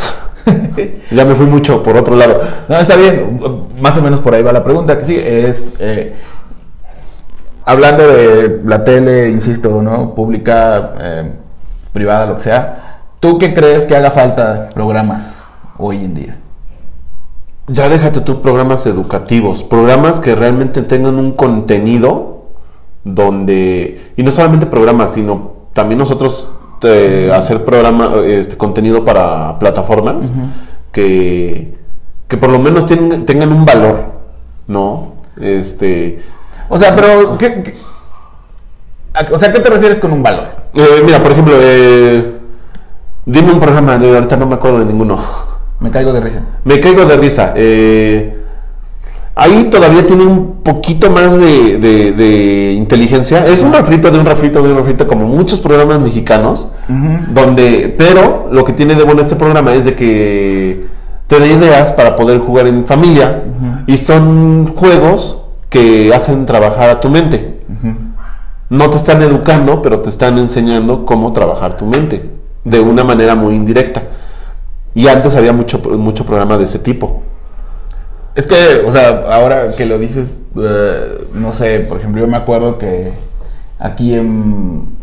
[1.11, 3.39] ya me fui mucho por otro lado No, está bien.
[3.81, 4.99] Más o menos por ahí va la pregunta.
[4.99, 5.75] Que sí, es.
[5.81, 6.15] eh,
[7.65, 10.15] hablando de la tele, insisto, ¿no?
[10.15, 11.33] Pública, eh,
[11.93, 13.01] privada, lo que sea.
[13.21, 15.49] ¿Tú qué crees que haga falta programas
[15.79, 16.37] hoy en día?
[17.67, 22.51] Ya déjate tú programas educativos, programas que realmente tengan un contenido
[23.05, 26.51] donde, y no solamente programas, sino también nosotros
[26.83, 30.31] eh, hacer programa, este contenido para plataformas
[30.93, 31.75] que,
[32.29, 34.05] que por lo menos tengan un valor,
[34.67, 35.15] ¿no?
[35.41, 36.21] Este,
[36.69, 37.37] O sea, pero.
[37.39, 37.75] ¿qué,
[39.33, 40.47] o sea, ¿qué te refieres con un valor?
[40.75, 42.39] eh, mira, por ejemplo, eh,
[43.27, 45.19] dime un programa, de ahorita no me acuerdo de ninguno.
[45.81, 46.41] Me caigo de risa.
[46.65, 47.53] Me caigo de risa.
[47.57, 48.41] eh,
[49.37, 53.47] ahí todavía tiene un poquito más de, de- de inteligencia.
[53.47, 56.69] Es un refrito de un refrito de un refrito, como muchos programas mexicanos.
[56.89, 60.87] Donde, pero lo que tiene de bueno este programa es de que
[61.27, 63.43] te da ideas para poder jugar en familia.
[63.87, 65.44] Y son juegos
[65.75, 67.59] que hacen trabajar a tu mente.
[68.71, 72.31] No te están educando, pero te están enseñando cómo trabajar tu mente.
[72.63, 74.05] De una manera muy indirecta.
[74.95, 77.25] Y antes había mucho, mucho programa de ese tipo.
[78.37, 82.37] Es que, o sea, ahora que lo dices, eh, no sé, por ejemplo, yo me
[82.37, 83.13] acuerdo que
[83.81, 84.97] aquí en.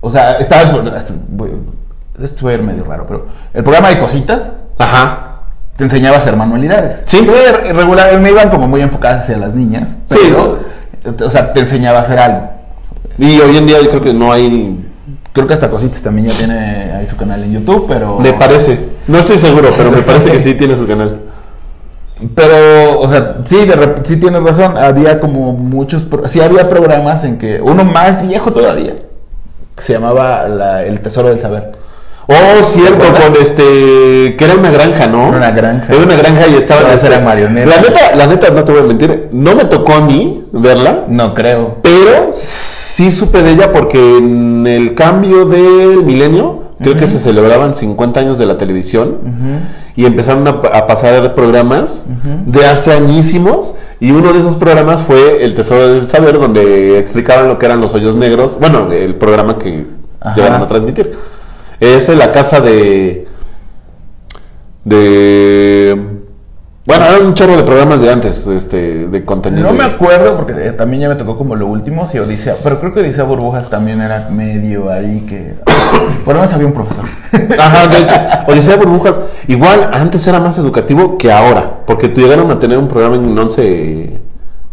[0.00, 0.96] O sea, estaba.
[0.96, 3.26] Esto medio raro, pero.
[3.52, 5.37] El programa de cositas Ajá.
[5.78, 7.00] Te enseñaba a hacer manualidades.
[7.04, 7.20] Sí.
[7.24, 9.94] Que regular, me iban como muy enfocadas hacia las niñas.
[10.04, 10.18] Sí.
[10.22, 10.58] Pero,
[11.26, 12.50] O sea, te enseñaba a hacer algo.
[13.16, 14.84] Y hoy en día yo creo que no hay.
[15.32, 18.18] Creo que hasta Cositas también ya tiene ahí su canal en YouTube, pero.
[18.18, 18.90] Me parece.
[19.06, 21.20] No estoy seguro, pero me parece que sí tiene su canal.
[22.34, 24.76] Pero, o sea, sí, de rep- sí tienes razón.
[24.76, 26.04] Había como muchos.
[26.26, 27.60] Sí, había programas en que.
[27.62, 28.94] Uno más viejo todavía.
[29.76, 31.70] Que se llamaba la- El Tesoro del Saber.
[32.30, 34.36] Oh, cierto, con este.
[34.36, 35.28] que era una granja, ¿no?
[35.28, 35.86] Era una granja.
[35.88, 36.82] Era una granja y estaba.
[36.82, 37.74] Todas este, eran marionetas.
[37.74, 39.28] La neta, la neta, no te voy a mentir.
[39.32, 41.04] No me tocó a mí verla.
[41.08, 41.76] No creo.
[41.82, 47.74] Pero sí supe de ella porque en el cambio del milenio, creo que se celebraban
[47.74, 49.20] 50 años de la televisión
[49.96, 52.06] y empezaron a, a pasar programas
[52.44, 57.48] de hace añísimos y uno de esos programas fue El Tesoro del Saber donde explicaban
[57.48, 59.86] lo que eran los hoyos negros, bueno, el programa que
[60.20, 60.34] Ajá.
[60.34, 61.16] llegaron a transmitir.
[61.80, 63.28] Es en la casa de...
[64.84, 66.18] de...
[66.86, 69.66] Bueno, eran un chorro de programas de antes, este, de contenido.
[69.68, 72.56] No me acuerdo porque eh, también ya me tocó como lo último, sí, Odisea.
[72.64, 75.56] Pero creo que Odisea Burbujas también era medio ahí que.
[76.24, 77.04] Por lo menos había un profesor.
[77.58, 79.20] Ajá, de Odisea Burbujas.
[79.48, 81.80] Igual antes era más educativo que ahora.
[81.86, 84.20] Porque tú llegaron a tener un programa en 11.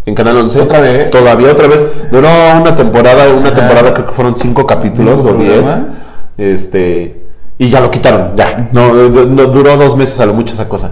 [0.06, 0.62] En Canal 11.
[0.62, 1.12] ¿Otra vez?
[1.12, 1.86] Todavía otra vez.
[2.12, 2.30] Duró
[2.62, 3.28] una temporada.
[3.34, 5.60] Una temporada creo que fueron cinco capítulos ¿Cinco o diez.
[5.60, 6.05] programas?
[6.38, 7.26] Este.
[7.58, 8.32] Y ya lo quitaron.
[8.36, 8.70] Ya.
[8.74, 10.92] No, no- no, duró dos meses a lo mucho esa cosa.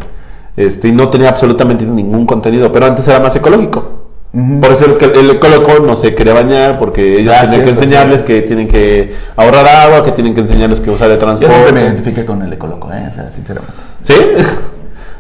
[0.56, 2.72] Este, y no tenía absolutamente ningún contenido.
[2.72, 4.02] Pero antes era más ecológico.
[4.62, 8.22] Por eso el, el ecólogo no se quería bañar porque ellos Ah, tenían que enseñarles
[8.22, 8.28] sí.
[8.28, 11.54] que tienen que ahorrar agua, que tienen que enseñarles que usar el Yo transporte.
[11.54, 13.10] siempre me identifiqué con el ecoloco, ¿eh?
[13.12, 13.76] O sea, sinceramente.
[14.02, 14.16] ¿Sí?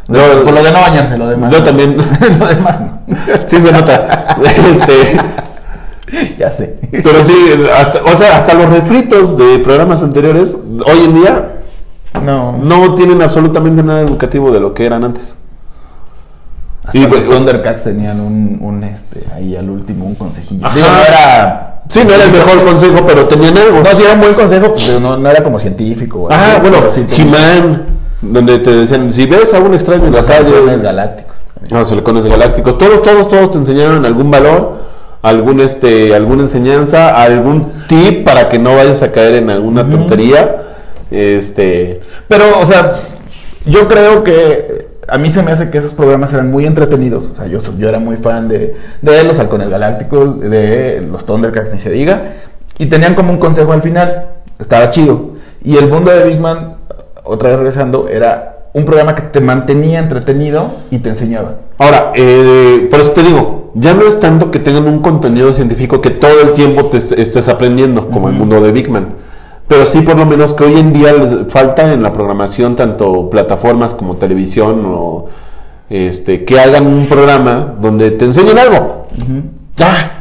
[0.07, 1.51] Por lo de no bañarse, lo demás.
[1.51, 1.63] yo no.
[1.63, 1.95] también.
[2.39, 3.01] lo demás no.
[3.45, 4.35] Sí se nota.
[4.43, 4.93] Este,
[6.37, 6.77] ya sé.
[6.91, 7.33] pero sí,
[7.77, 10.55] hasta, o sea, hasta los refritos de programas anteriores,
[10.85, 11.61] hoy en día,
[12.23, 12.57] No.
[12.57, 15.35] no tienen absolutamente nada educativo de lo que eran antes.
[16.85, 20.67] Hasta Y, los pues, Thundercats tenían un, un, este, ahí al último, un consejillo.
[20.75, 21.81] Digo, no era.
[21.87, 23.79] Sí, no era el mejor consejo, pero tenían algo.
[23.79, 26.27] No, sí era un buen consejo, pues pero no, no era como científico.
[26.31, 26.77] Ah, bueno,
[27.17, 27.83] He-Man,
[28.21, 31.41] donde te decían, si ves a un extraño en la los calle, halcones galácticos.
[31.53, 31.79] también.
[31.79, 34.77] los halcones galácticos, todos, todos, todos te enseñaron algún valor,
[35.23, 40.61] algún este, alguna enseñanza, algún tip para que no vayas a caer en alguna tontería.
[41.09, 42.93] Este, Pero, o sea,
[43.65, 47.25] yo creo que a mí se me hace que esos programas eran muy entretenidos.
[47.31, 51.71] O sea, yo, yo era muy fan de, de los Halcones Galácticos, de los Thundercats,
[51.73, 52.33] ni se diga.
[52.77, 54.27] Y tenían como un consejo al final.
[54.59, 55.31] Estaba chido.
[55.63, 56.75] Y el mundo de Big Man,
[57.23, 61.59] otra vez regresando, era un programa que te mantenía entretenido y te enseñaba.
[61.77, 65.99] Ahora, eh, por eso te digo, ya no es tanto que tengan un contenido científico
[66.01, 69.15] que todo el tiempo te est- estés aprendiendo, como el mundo de Big Man.
[69.67, 73.29] Pero sí, por lo menos que hoy en día les falta en la programación, tanto
[73.29, 75.25] plataformas como televisión, o
[75.89, 79.07] este, que hagan un programa donde te enseñen algo.
[79.77, 80.19] Ya.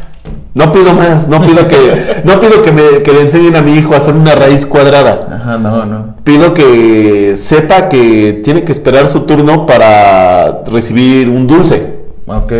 [0.54, 1.76] No pido más, no pido que,
[2.24, 5.28] no pido que, me, que le enseñen a mi hijo a hacer una raíz cuadrada.
[5.32, 6.14] Ajá, no, no.
[6.24, 12.00] Pido que sepa que tiene que esperar su turno para recibir un dulce.
[12.26, 12.52] Ok.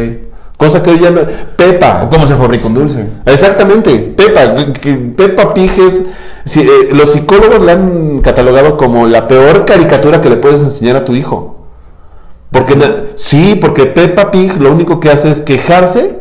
[0.63, 1.21] Cosa que hoy ya no...
[1.57, 2.05] Pepa.
[2.05, 3.05] ¿O cómo se fabrica un dulce?
[3.27, 4.15] Exactamente.
[4.17, 4.55] Pepa.
[4.55, 6.05] que- que Peppa Pig es...
[6.45, 10.97] si, eh, los psicólogos la han catalogado como la peor caricatura que le puedes enseñar
[10.97, 11.67] a tu hijo.
[12.51, 12.77] Porque
[13.17, 16.21] sí, porque Peppa Pig lo único que hace es quejarse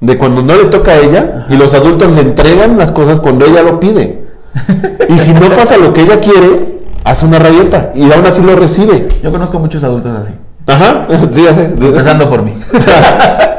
[0.00, 3.46] de cuando no le toca a ella y los adultos le entregan las cosas cuando
[3.46, 4.26] ella lo pide.
[5.08, 8.54] Y si no pasa lo que ella quiere, hace una rabieta y aún así lo
[8.54, 9.08] recibe.
[9.22, 10.32] Yo conozco muchos adultos así.
[10.70, 11.64] Ajá, sí, ya sé.
[11.64, 12.54] Empezando por mí.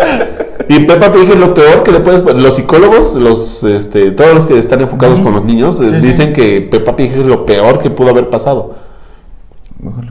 [0.71, 2.23] Y Peppa Pig es lo peor que le puedes.
[2.23, 5.85] Los psicólogos, los, este, todos los que están enfocados con los niños, sí.
[5.97, 8.75] dicen que Peppa Pig es lo peor que pudo haber pasado.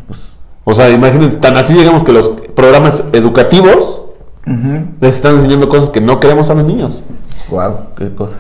[0.07, 0.33] Pues.
[0.65, 4.03] O sea, imagínense, tan así llegamos que los programas educativos
[5.01, 7.05] les están enseñando cosas que no queremos a los niños.
[7.49, 8.39] Wow, qué cosas.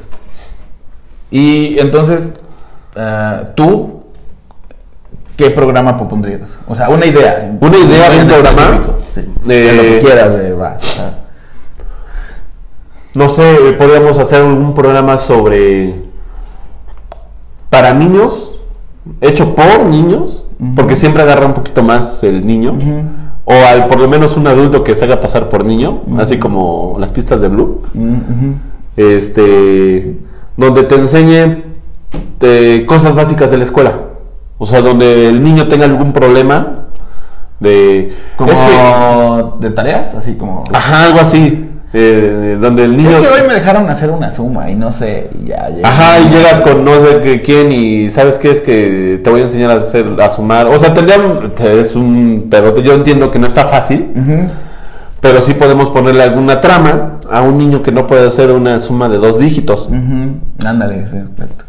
[1.30, 2.34] Y entonces,
[2.96, 3.99] ah, tú,
[5.40, 6.58] ¿qué programa propondrías?
[6.68, 7.56] O sea, una idea.
[7.60, 8.80] ¿Una idea de un programa?
[9.10, 9.20] Sí.
[9.20, 10.54] Eh, De lo que quieras, de.
[13.14, 15.94] No sé, eh, podríamos hacer un programa sobre.
[17.70, 18.60] para niños,
[19.22, 22.76] hecho por niños, porque siempre agarra un poquito más el niño.
[23.46, 26.96] O al por lo menos un adulto que se haga pasar por niño, así como
[27.00, 27.80] las pistas de Blue.
[27.94, 28.52] Mm.
[28.96, 30.18] Este.
[30.56, 31.62] donde te enseñe
[32.42, 34.09] eh, cosas básicas de la escuela.
[34.62, 36.84] O sea, donde el niño tenga algún problema
[37.58, 38.12] de.
[38.36, 39.66] Como Es que.
[39.66, 40.64] de tareas, así como.
[40.72, 41.66] Ajá, algo así.
[41.92, 43.10] eh, donde el niño.
[43.10, 45.68] Es que hoy me dejaron hacer una suma y no sé, y ya.
[45.70, 49.40] ya- Ajá, y llegas con no sé quién y sabes qué es que te voy
[49.40, 50.68] a enseñar a hacer a sumar.
[50.68, 52.82] O sea, tendrían es un pedote.
[52.82, 54.52] Yo entiendo que no está fácil, Ujú.
[55.20, 59.08] pero sí podemos ponerle alguna trama a un niño que no puede hacer una suma
[59.08, 59.86] de dos dígitos.
[59.88, 60.34] Ujú.
[60.64, 61.64] Ándale, sí, exacto.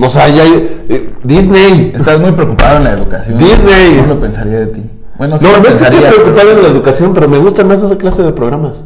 [0.00, 1.92] O sea, ya hay- eh, Disney.
[1.94, 3.36] Estás muy preocupado en la educación.
[3.38, 3.94] Disney.
[4.00, 4.82] No lo pensaría de ti.
[5.16, 7.82] Bueno, sí No, no es que esté preocupado en la educación, pero me gustan más
[7.82, 8.84] esa clase de programas.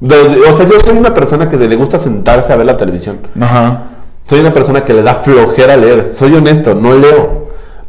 [0.00, 2.66] De- de- o sea, yo soy una persona que se le gusta sentarse a ver
[2.66, 3.18] la televisión.
[3.38, 3.82] Ajá.
[4.26, 6.08] Soy una persona que le da flojera leer.
[6.12, 7.40] Soy honesto, no leo.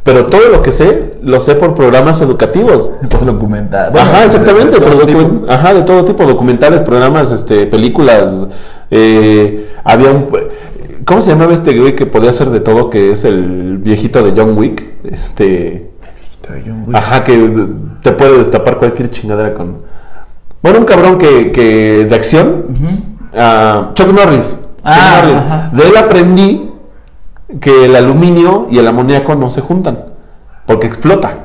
[0.02, 2.90] Pero todo lo que sé, lo sé por programas educativos.
[3.08, 3.92] Por documentar.
[3.92, 4.70] Bueno, Ajá, de- exactamente.
[4.70, 5.20] de todo pero tipo.
[5.20, 6.24] document- Ajá, de todo tipo.
[6.24, 8.46] Documentales, programas, este, películas.
[8.90, 10.26] eh, había un...
[11.04, 12.90] ¿Cómo se llamaba este güey que podía hacer de todo?
[12.90, 14.82] Que es el viejito de John Wick.
[15.04, 15.90] Este...
[16.92, 17.68] Ajá, que
[18.02, 19.82] te puede destapar cualquier chingadera con...
[20.62, 22.66] Bueno, un cabrón que, que de acción.
[23.34, 24.58] ah, Chuck Norris.
[24.58, 25.36] Chuck Ah, Norris.
[25.38, 25.70] ajá.
[25.72, 26.70] De él aprendí
[27.60, 30.04] que el aluminio y el amoníaco no se juntan.
[30.66, 31.38] Porque explota.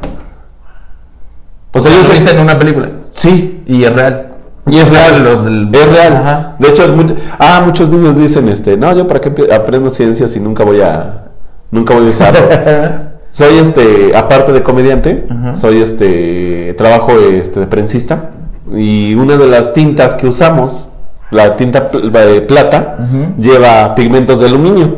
[1.73, 2.91] O sea, yo ¿Lo viste en una película?
[3.11, 4.33] Sí, Y es real.
[4.69, 6.15] Y es real, Los del- es real.
[6.17, 6.55] Ajá.
[6.59, 10.39] De hecho, muy- ah, muchos niños dicen, este, no, yo para qué aprendo ciencias y
[10.39, 11.25] nunca voy a,
[11.71, 12.39] nunca voy a usarlo.
[13.31, 18.31] soy este, aparte de comediante, soy este, trabajo este de prensista
[18.73, 20.89] y una de las tintas que usamos,
[21.29, 22.97] la tinta de plata,
[23.37, 24.97] lleva pigmentos de aluminio,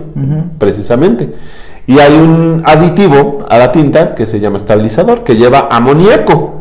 [0.57, 1.34] precisamente.
[1.88, 6.59] Y hay un aditivo a la tinta que se llama estabilizador, que lleva amoníaco.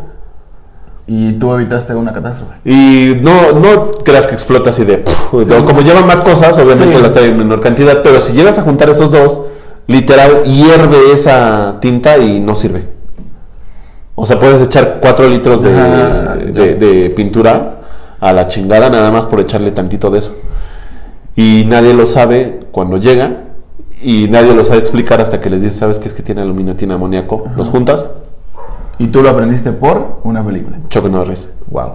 [1.11, 2.53] Y tú evitaste una catástrofe.
[2.67, 4.99] Y no, no creas que explota así de...
[4.99, 5.31] puf,
[5.65, 7.03] como llevan más cosas, obviamente Sí.
[7.03, 9.41] la trae en menor cantidad, pero si llegas a juntar esos dos,
[9.87, 12.85] literal hierve esa tinta y no sirve.
[14.15, 17.81] O sea, puedes echar 4 litros de, Ajá, de- de pintura
[18.21, 20.35] a la chingada nada más por echarle tantito de eso.
[21.37, 23.45] Y nadie lo sabe cuando llega
[24.03, 26.77] y nadie lo sabe explicar hasta que les dices, ¿sabes qué es que tiene aluminio,
[26.77, 27.45] tiene amoníaco?
[27.57, 28.07] Los juntas,
[28.99, 30.77] Y tú lo aprendiste por una película.
[30.89, 31.53] Chuck Norris.
[31.71, 31.93] Wow.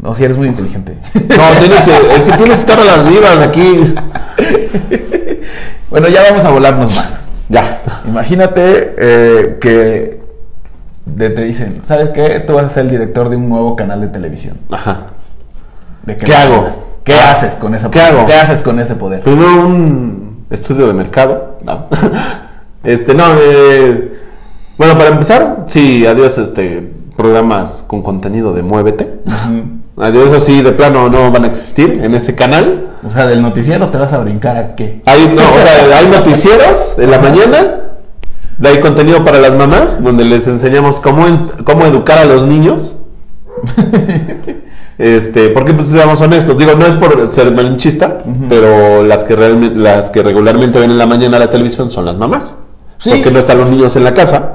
[0.00, 0.98] No, si eres muy inteligente.
[1.14, 3.94] No, tienes que, es que tienes que estar a las vivas aquí.
[5.90, 7.24] bueno, ya vamos a volarnos más.
[7.48, 7.80] Ya.
[8.06, 10.22] Imagínate eh, que
[11.06, 12.40] de- te dicen, ¿sabes qué?
[12.46, 14.56] Tú vas a ser el director de un nuevo canal de televisión.
[14.70, 15.06] Ajá.
[16.04, 16.54] ¿De ¿Qué hago?
[16.56, 16.86] maneras?
[17.04, 18.14] ¿Qué Ah, haces con ese ¿qué poder?
[18.14, 18.26] hago?
[18.26, 19.20] ¿Qué haces con ese poder?
[19.20, 21.58] Primero un estudio de mercado.
[21.64, 21.86] No.
[22.84, 24.12] Este, no, eh,
[24.78, 29.20] bueno, para empezar, sí, adiós este programas con contenido de Muévete.
[29.96, 32.88] Adiós, eso sí, de plano no van a existir en ese canal.
[33.06, 35.02] O sea, del noticiero te vas a brincar a qué.
[35.06, 37.76] Hay, no, o sea, hay noticieros en la mañana,
[38.58, 41.24] de hay contenido para las mamás, donde les enseñamos cómo,
[41.64, 42.96] cómo educar a los niños.
[44.98, 49.74] Este, porque pues seamos honestos, digo, no es por ser malinchista, pero las que realmente,
[49.76, 52.58] las que regularmente ven en la mañana la televisión son las mamás.
[53.02, 53.10] Sí.
[53.10, 54.54] Porque no están los niños en la casa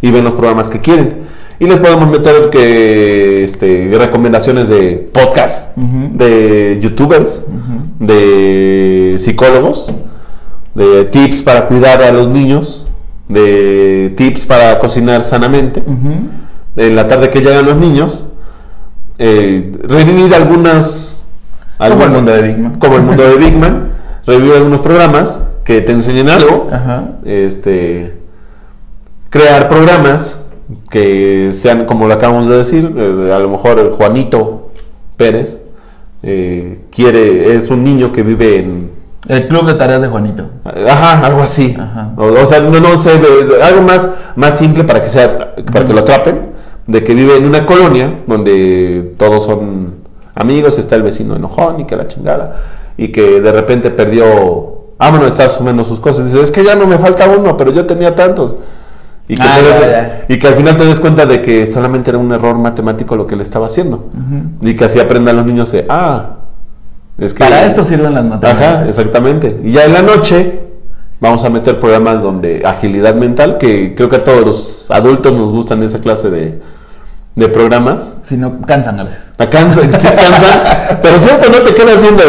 [0.00, 1.18] y ven los programas que quieren.
[1.60, 7.44] Y les podemos meter que este, recomendaciones de podcast, de youtubers,
[7.98, 9.92] de psicólogos,
[10.74, 12.86] de tips para cuidar a los niños,
[13.28, 15.82] de tips para cocinar sanamente.
[16.76, 18.24] En la tarde que llegan los niños,
[19.18, 21.24] eh, revivir algunas...
[21.76, 22.78] Como el mundo de Big Man.
[22.78, 23.90] Como el mundo de Big Man.
[24.26, 26.66] Revivir algunos programas que te enseñen algo.
[26.72, 27.18] Ajá.
[27.26, 28.16] Este,
[29.28, 30.40] crear programas
[30.88, 34.70] que sean, como lo acabamos de decir, eh, a lo mejor el Juanito
[35.18, 35.60] Pérez
[36.22, 38.90] eh, quiere, es un niño que vive en,
[39.28, 40.44] El club de tareas de Juanito.
[40.64, 41.76] Ajá, algo así.
[41.78, 42.14] Ajá.
[42.16, 43.20] O, o sea, no, no sé,
[43.62, 46.48] algo más, más simple para que sea, para que lo atrapen,
[46.86, 49.96] de que vive en una colonia donde todos son
[50.34, 52.56] amigos, está el vecino enojón y que la chingada,
[52.96, 56.74] y que de repente perdió, ah, bueno, está sumando sus cosas, dice, es que ya
[56.74, 58.56] no me falta uno, pero yo tenía tantos.
[59.28, 60.24] Y que, Ah, ya, ya.
[60.28, 63.26] y que al final te des cuenta de que solamente era un error matemático lo
[63.26, 64.08] que le estaba haciendo.
[64.62, 66.36] Y que así aprendan los niños de, ah,
[67.18, 67.40] es que...
[67.44, 68.74] Para esto sirven las matemáticas.
[68.76, 69.60] Ajá, exactamente.
[69.62, 70.60] Y ya en la noche
[71.20, 75.52] vamos a meter programas donde agilidad mental, que creo que a todos los adultos nos
[75.52, 76.60] gustan esa clase de,
[77.36, 78.16] de programas.
[78.24, 79.20] Si no, cansan a veces.
[79.38, 82.22] A cansa, sí cansan, pero cierto, no te quedas viendo.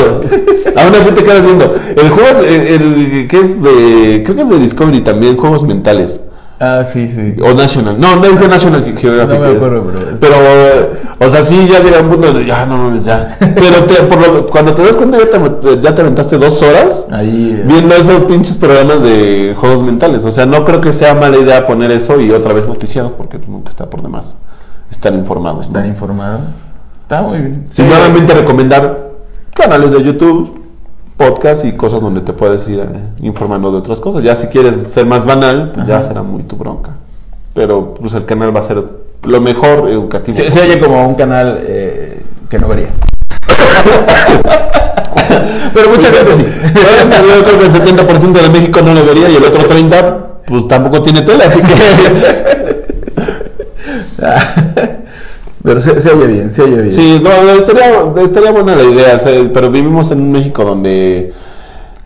[0.76, 1.74] Aún así te quedas viendo.
[1.98, 6.22] El juego, el, el que es de, creo que es de Discovery también, juegos mentales.
[6.62, 7.42] Ah, sí, sí.
[7.42, 7.98] O National.
[8.00, 9.40] No, no es de National Ge- Geographic.
[9.40, 9.84] No me acuerdo,
[10.20, 10.36] pero- Pero,
[11.26, 13.38] o sea, sí, ya llega un punto de, ya, no mames, ya.
[13.40, 17.08] Pero te- por lo- cuando te das cuenta, ya te, ya te aventaste dos horas
[17.12, 17.56] Ahí.
[17.58, 20.26] eh, viendo esos pinches programas de juegos mentales.
[20.26, 23.40] O sea, no creo que sea mala idea poner eso y otra vez noticieros, porque
[23.48, 24.38] nunca está por demás
[24.90, 25.58] estar informados.
[25.58, 25.62] ¿no?
[25.62, 26.40] Estar informado.
[27.02, 27.68] Está muy bien.
[27.78, 29.10] Y nuevamente recomendar
[29.54, 30.62] canales de YouTube,
[31.18, 32.86] podcast y cosas donde te puedes ir eh,
[33.22, 34.24] informando de otras cosas.
[34.24, 36.92] Ya si quieres ser más banal, pues ya será muy tu bronca.
[37.54, 38.84] Pero pues el canal va a ser
[39.24, 40.38] lo mejor educativo.
[40.38, 42.90] Se, se oye como un canal eh, que no vería.
[45.74, 46.46] Pero mucha gente sí.
[46.74, 50.30] Bueno, yo creo que el 70% de México no lo vería y el otro 30%
[50.46, 51.74] pues tampoco tiene tele, así que
[55.64, 56.90] Pero se, se oye bien, se oye bien.
[56.92, 57.92] sí, no, estaría,
[58.24, 59.20] estaría buena la idea,
[59.54, 61.34] pero vivimos en un México donde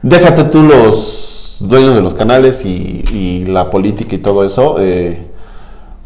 [0.01, 4.77] déjate tú los dueños de los canales y, y la política y todo eso.
[4.79, 5.27] eh,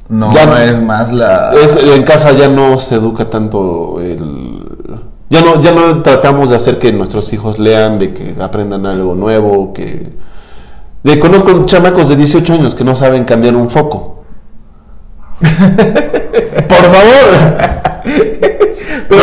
[0.09, 0.57] No, Ya no no.
[0.61, 1.53] es más la.
[1.53, 4.59] Es- en casa ya no se educa tanto el
[5.29, 9.13] ya no ya no tratamos de hacer que nuestros hijos lean de que aprendan algo
[9.15, 10.09] nuevo que
[11.03, 14.16] de conozco chamacos de 18 años que no saben cambiar un foco
[16.67, 17.27] por favor
[19.09, 19.21] Pero.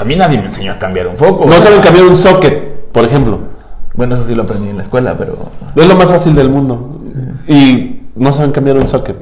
[0.00, 1.46] a mí nadie me enseñó a cambiar un foco.
[1.46, 3.38] no saben cambiar un socket por ejemplo
[3.94, 5.36] Bueno, eso sí lo aprendí en la escuela, pero.
[5.74, 7.00] es lo más fácil del mundo
[7.48, 9.16] y no saben cambiar un socket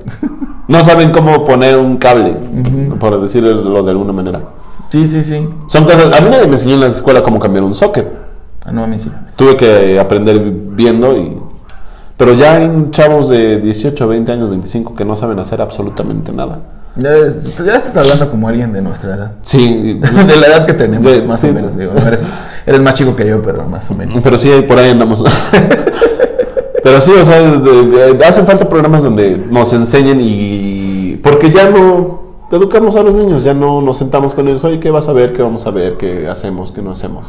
[0.69, 2.37] no saben cómo poner un cable
[2.99, 4.41] por decirlo de alguna manera
[4.89, 5.49] Sí, sí, sí.
[5.69, 8.07] son cosas a mí nadie me enseñó en la escuela cómo cambiar un socket
[8.65, 9.11] Ah, no, a mí sí.
[9.35, 11.37] Tuve que aprender viendo y...
[12.25, 16.61] Pero ya hay chavos de 18, 20 años, 25 que no saben hacer absolutamente nada.
[16.95, 17.11] Ya,
[17.65, 19.33] ya estás hablando como alguien de nuestra edad.
[19.43, 19.95] Sí,
[20.29, 21.49] De la edad que tenemos, más sí.
[21.49, 21.77] o menos.
[21.77, 22.23] digo, eres,
[22.65, 24.23] eres más chico que yo, pero más o menos.
[24.23, 25.25] pero sí, por ahí andamos.
[26.85, 31.17] Pero sí, o sea, de- de- hacen falta programas donde nos enseñen y...
[31.23, 34.91] Porque ya no educamos a los niños, ya no nos sentamos con ellos, oye, ¿qué
[34.91, 35.33] vas a ver?
[35.33, 35.97] ¿Qué vamos a ver?
[35.97, 36.73] ¿Qué hacemos?
[36.73, 37.27] ¿Qué no hacemos?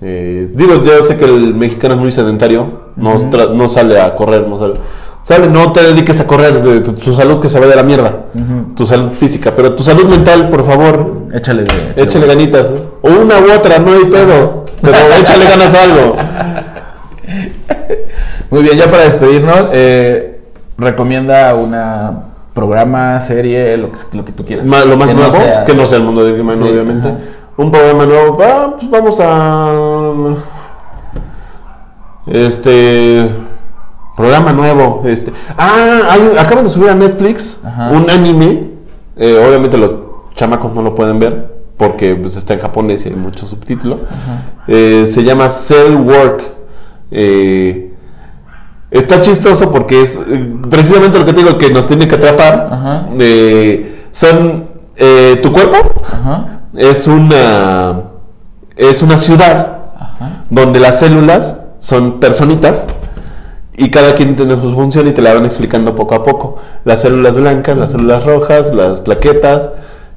[0.00, 4.14] Eh, digo, yo sé que el mexicano es muy sedentario, no, tra- no sale a
[4.14, 4.74] correr, no sale...
[5.20, 7.82] Sale, no te dediques a correr, de tu, tu salud que se vaya a la
[7.82, 8.26] mierda,
[8.76, 12.72] tu salud física, pero tu salud mental, por favor, Échale, échale, échale ganitas.
[13.02, 16.16] O una u otra, no hay pedo, pero échale ganas a algo.
[18.50, 20.40] Muy bien, ya para despedirnos, eh,
[20.78, 22.22] recomienda una
[22.54, 24.66] programa, serie, lo que, lo que tú quieras.
[24.66, 26.62] Ma- lo más Que no nuevo, sea- que no sea el mundo de Big Sí,
[26.62, 27.08] obviamente.
[27.08, 27.18] ajá.
[27.58, 30.34] Un programa nuevo, ah, pues vamos a.
[32.26, 33.28] Este.
[34.16, 35.02] Programa nuevo.
[35.04, 35.32] Este.
[35.56, 37.90] Ah, hay- acaban de subir a Netflix Ajá.
[37.90, 38.68] un anime.
[39.16, 39.90] eh, obviamente los
[40.36, 43.98] chamacos no lo pueden ver porque pues, está en japonés y hay mucho subtítulo.
[44.68, 46.42] Eh, se llama Cell Work.
[47.10, 47.84] Eh,
[48.90, 50.18] Está chistoso porque es
[50.70, 53.08] precisamente lo que te digo que nos tiene que atrapar.
[54.12, 54.66] Son
[55.42, 56.62] tu cuerpo Ajá.
[56.76, 58.02] Es una
[58.76, 59.78] es una ciudad
[60.50, 62.86] donde las células son personitas
[63.76, 66.56] y cada quien tiene su función y te la van explicando poco a poco.
[66.84, 69.70] Las células blancas, las células rojas, las plaquetas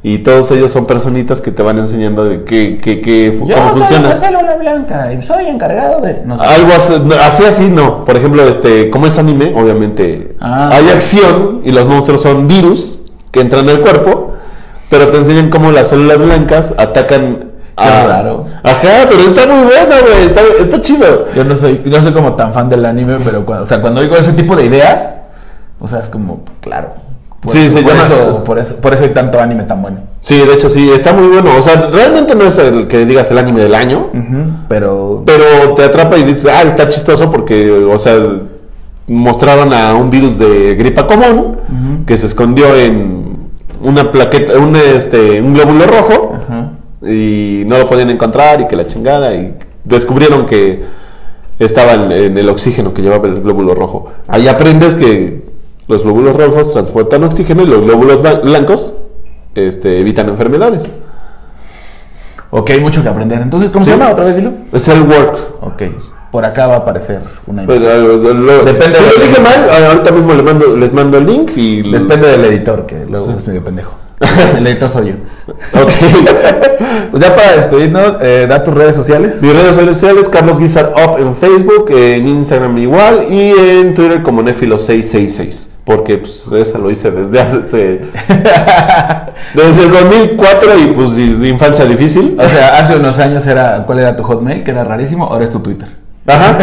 [0.04, 3.56] y todos ellos son personitas que te van enseñando de qué, qué, qué fu- Yo
[3.56, 4.16] cómo soy funciona.
[4.18, 6.22] célula blanca y soy encargado de.
[6.26, 6.44] No sé.
[6.44, 8.04] Algo así, así, no.
[8.04, 10.70] Por ejemplo, este, como es anime, obviamente Ah.
[10.74, 14.34] hay acción y los monstruos son virus que entran al cuerpo,
[14.92, 17.46] pero te enseñan cómo las células blancas atacan
[17.78, 18.46] Qué raro.
[18.62, 20.26] Ajá, pero está muy bueno, güey.
[20.26, 21.26] Está, está chido.
[21.36, 24.02] Yo no soy, no soy como tan fan del anime, pero cuando, o sea, cuando
[24.02, 25.16] oigo ese tipo de ideas,
[25.80, 26.90] o sea, es como, claro.
[27.42, 29.82] Por Sí, eso, se por llama- eso, por eso, por eso hay tanto anime tan
[29.82, 29.98] bueno.
[30.20, 31.56] Sí, de hecho, sí, está muy bueno.
[31.58, 34.10] O sea, realmente no es el que digas el anime del año,
[34.68, 35.24] Pero.
[35.26, 38.16] pero te atrapa y dices, ah, está chistoso porque, o sea,
[39.08, 41.58] mostraron a un virus de gripa común
[42.06, 43.31] que se escondió en
[43.84, 46.34] una plaqueta, un, este, un glóbulo rojo.
[46.36, 46.72] Ajá.
[47.04, 50.84] y no lo podían encontrar y que la chingada y descubrieron que
[51.58, 54.08] estaba en, en el oxígeno que llevaba el glóbulo rojo.
[54.28, 55.42] Ahí aprendes que
[55.88, 58.94] los glóbulos rojos transportan oxígeno y los glóbulos blan- blancos
[59.56, 60.94] este, evitan enfermedades.
[62.52, 63.42] Ok, hay mucho que aprender.
[63.42, 63.92] Entonces, ¿cómo Sí.
[63.92, 64.52] se llama otra vez, dilo?
[64.74, 65.38] Es el work.
[65.62, 65.82] Ok,
[66.32, 68.46] por acá va a aparecer una Pues, imagen.
[68.46, 71.26] lo- Depende si de- lo dije mal, eh, ahorita mismo les mando, les mando el
[71.26, 71.90] link y...
[71.92, 73.94] Depende del editor, que luego es medio pendejo.
[74.58, 75.14] El editor soy yo.
[75.82, 75.90] Ok.
[77.12, 79.42] Pues ya para despedirnos, eh, da tus redes sociales.
[79.42, 84.42] Mis redes sociales, Carlos Guizar Up en Facebook, en Instagram igual y en Twitter como
[84.44, 85.68] Nefilo666.
[85.84, 87.60] Porque pues esa lo hice desde hace...
[89.56, 92.38] desde el 2004 y pues infancia difícil.
[92.40, 94.64] O sea, hace unos años era, ¿cuál era tu hotmail?
[94.64, 95.88] Que era rarísimo, ahora es tu Twitter.
[96.28, 96.56] Ajá.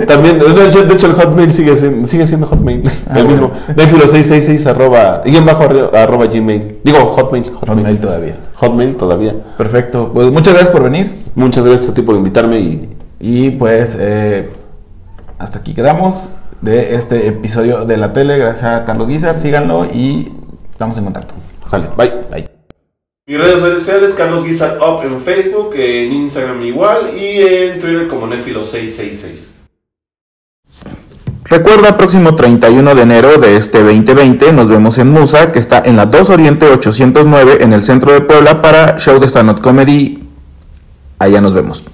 [0.06, 2.82] También, de hecho, de hecho, el Hotmail sigue siendo, sigue siendo Hotmail.
[3.08, 3.50] Ah, el bueno.
[3.50, 3.74] mismo.
[3.74, 6.80] Nefilo666 arroba, y en bajo arro- arroba Gmail.
[6.84, 7.44] Digo Hotmail.
[7.44, 7.78] Hotmail.
[7.78, 8.36] Hotmail todavía.
[8.56, 9.34] Hotmail todavía.
[9.56, 10.10] Perfecto.
[10.12, 11.10] Pues muchas gracias por venir.
[11.34, 14.50] Muchas gracias a ti por invitarme y Y pues eh,
[15.38, 16.28] hasta aquí quedamos
[16.66, 18.36] de este episodio de la tele.
[18.36, 19.38] Gracias a Carlos Guizar.
[19.38, 20.30] Síganlo y
[20.72, 21.34] estamos en contacto.
[21.70, 22.12] Vale, bye.
[22.30, 22.50] Bye.
[23.28, 28.26] Mis redes sociales, Carlos Guizar Up en Facebook, en Instagram igual y en Twitter como
[28.28, 29.54] Nefilo666.
[31.44, 35.96] Recuerda, próximo 31 de enero de este 2020 nos vemos en Musa, que está en
[35.96, 40.24] la 2 Oriente 809 en el centro de Puebla para show de stand-up comedy.
[41.18, 41.84] Allá nos vemos.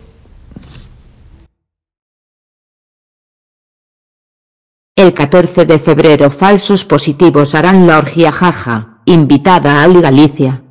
[5.03, 10.63] El 14 de febrero falsos positivos harán la orgía jaja, invitada a Ali Galicia.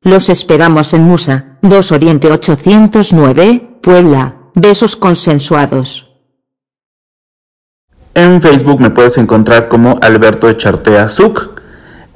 [0.00, 6.08] Los esperamos en Musa, 2 Oriente 809, Puebla, besos consensuados.
[8.14, 11.60] En Facebook me puedes encontrar como Alberto Echartea Zuc,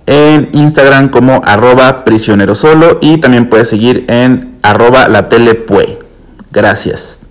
[0.06, 5.24] en Instagram como arroba prisionero solo y también puedes seguir en arroba la.
[6.52, 7.27] Gracias.